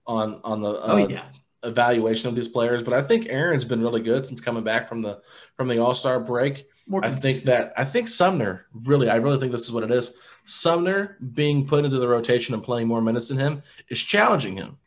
[0.05, 1.25] on on the uh, oh, yeah.
[1.63, 2.83] Evaluation of these players.
[2.83, 5.21] But I think Aaron's been really good since coming back from the
[5.55, 6.67] from the All Star break.
[6.87, 9.91] More I think that I think Sumner really, I really think this is what it
[9.91, 10.15] is.
[10.45, 14.77] Sumner being put into the rotation and playing more minutes than him is challenging him.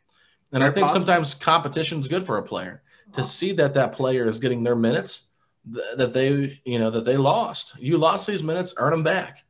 [0.51, 1.05] And I think possible.
[1.05, 2.81] sometimes competition is good for a player
[3.13, 5.27] to see that that player is getting their minutes
[5.71, 7.77] th- that they, you know, that they lost.
[7.79, 9.43] You lost these minutes, earn them back.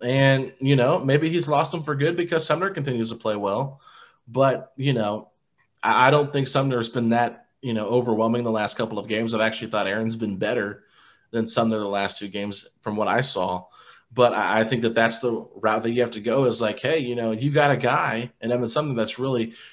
[0.00, 3.80] And, you know, maybe he's lost them for good because Sumner continues to play well.
[4.28, 5.30] But, you know,
[5.86, 9.34] I, don't think Sumner's been that, you know, overwhelming the last couple of games.
[9.34, 10.84] I've actually thought Aaron's been better
[11.30, 13.66] than Sumner the last two games from what I saw.
[14.12, 16.80] But I, I think that that's the route that you have to go is like,
[16.80, 19.54] hey, you know, you got a guy and Edmond Sumner that's really–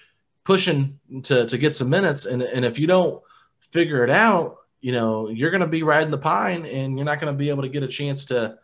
[0.44, 3.22] pushing to to get some minutes, and and if you don't
[3.60, 7.20] figure it out, you know you're going to be riding the pine, and you're not
[7.20, 8.58] going to be able to get a chance to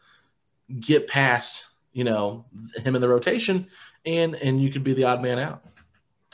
[0.80, 2.46] get past you know
[2.84, 3.68] him in the rotation,
[4.06, 5.64] and and you could be the odd man out.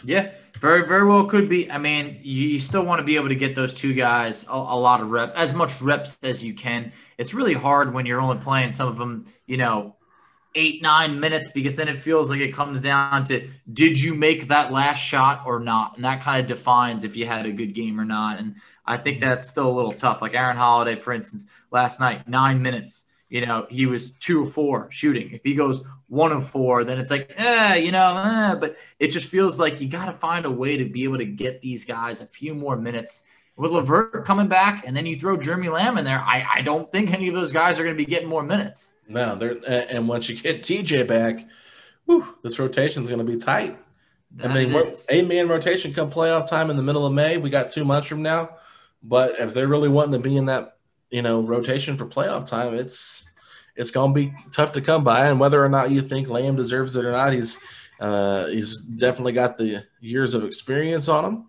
[0.03, 1.69] Yeah, very very well could be.
[1.71, 4.53] I mean, you, you still want to be able to get those two guys a,
[4.53, 6.91] a lot of rep, as much reps as you can.
[7.17, 9.95] It's really hard when you're only playing some of them, you know,
[10.55, 14.47] eight, nine minutes because then it feels like it comes down to did you make
[14.47, 15.95] that last shot or not?
[15.95, 18.39] And that kind of defines if you had a good game or not.
[18.39, 20.21] And I think that's still a little tough.
[20.21, 24.53] Like Aaron Holiday, for instance, last night, nine minutes, you know, he was two of
[24.53, 25.31] four shooting.
[25.33, 28.55] If he goes one of four, then it's like, eh, you know, eh.
[28.55, 31.25] but it just feels like you got to find a way to be able to
[31.25, 33.23] get these guys a few more minutes
[33.57, 36.91] with LeVert coming back, and then you throw Jeremy Lamb in there, I, I don't
[36.91, 38.97] think any of those guys are going to be getting more minutes.
[39.07, 41.47] No, they're and once you get TJ back,
[42.05, 43.79] whew, this rotation is going to be tight.
[44.35, 47.37] That I mean, eight man rotation come playoff time in the middle of May.
[47.37, 48.57] We got two months from now,
[49.01, 50.77] but if they're really wanting to be in that
[51.09, 53.24] you know rotation for playoff time, it's
[53.75, 55.27] it's going to be tough to come by.
[55.27, 57.57] And whether or not you think Lamb deserves it or not, he's
[57.99, 61.45] uh, he's definitely got the years of experience on him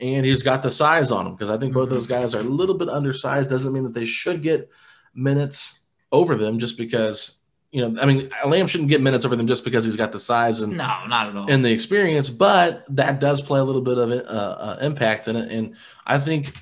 [0.00, 2.44] and he's got the size on him because I think both those guys are a
[2.44, 3.50] little bit undersized.
[3.50, 4.70] Doesn't mean that they should get
[5.14, 5.80] minutes
[6.12, 7.38] over them just because
[7.70, 8.00] you know.
[8.00, 10.76] I mean, Lamb shouldn't get minutes over them just because he's got the size and
[10.76, 12.30] no, not at all, and the experience.
[12.30, 15.76] But that does play a little bit of uh, uh, impact in it, and
[16.06, 16.54] I think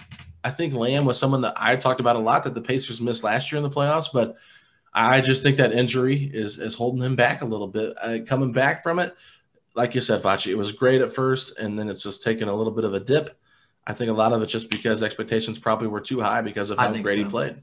[0.43, 3.23] I think Lamb was someone that I talked about a lot that the Pacers missed
[3.23, 4.37] last year in the playoffs, but.
[4.99, 7.95] I just think that injury is is holding him back a little bit.
[8.03, 9.15] Uh, coming back from it,
[9.77, 12.55] like you said, Facci, it was great at first, and then it's just taken a
[12.55, 13.39] little bit of a dip.
[13.87, 16.79] I think a lot of it just because expectations probably were too high because of
[16.79, 17.25] how great so.
[17.25, 17.63] he played.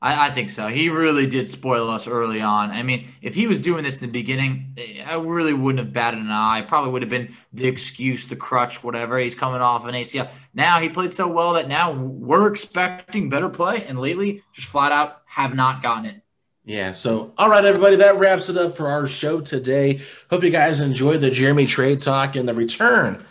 [0.00, 0.68] I, I, think so.
[0.68, 2.70] He really did spoil us early on.
[2.70, 6.20] I mean, if he was doing this in the beginning, I really wouldn't have batted
[6.20, 6.62] an eye.
[6.68, 9.18] Probably would have been the excuse, the crutch, whatever.
[9.18, 10.30] He's coming off an ACL.
[10.54, 14.92] Now he played so well that now we're expecting better play, and lately, just flat
[14.92, 16.22] out have not gotten it.
[16.68, 16.92] Yeah.
[16.92, 20.02] So, all right, everybody, that wraps it up for our show today.
[20.28, 23.24] Hope you guys enjoyed the Jeremy trade talk and the return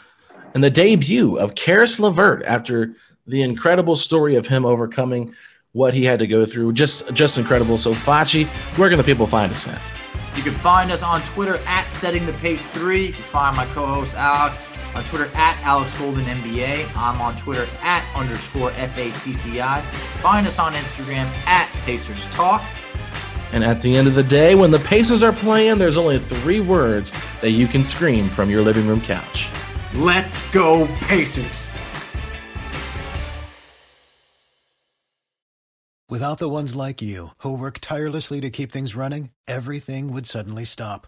[0.55, 2.95] and the debut of Caris LeVert after
[3.27, 5.35] the incredible story of him overcoming
[5.73, 6.73] what he had to go through.
[6.73, 7.77] Just just incredible.
[7.77, 8.47] So Facci,
[8.79, 9.79] where can the people find us at?
[10.35, 13.05] You can find us on Twitter at Setting the Pace 3.
[13.05, 14.63] You can find my co-host Alex
[14.95, 16.89] on Twitter at Alex Golden NBA.
[16.97, 19.81] I'm on Twitter at underscore FACCI.
[20.21, 22.63] Find us on Instagram at Pacers Talk.
[23.54, 26.60] And at the end of the day, when the Pacers are playing, there's only three
[26.60, 29.50] words that you can scream from your living room couch.
[29.95, 31.68] Let's go, Pacers!
[36.10, 40.64] Without the ones like you, who work tirelessly to keep things running, everything would suddenly
[40.64, 41.06] stop.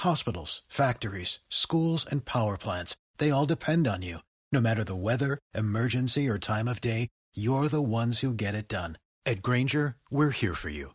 [0.00, 4.18] Hospitals, factories, schools, and power plants, they all depend on you.
[4.52, 8.68] No matter the weather, emergency, or time of day, you're the ones who get it
[8.68, 8.98] done.
[9.24, 10.94] At Grainger, we're here for you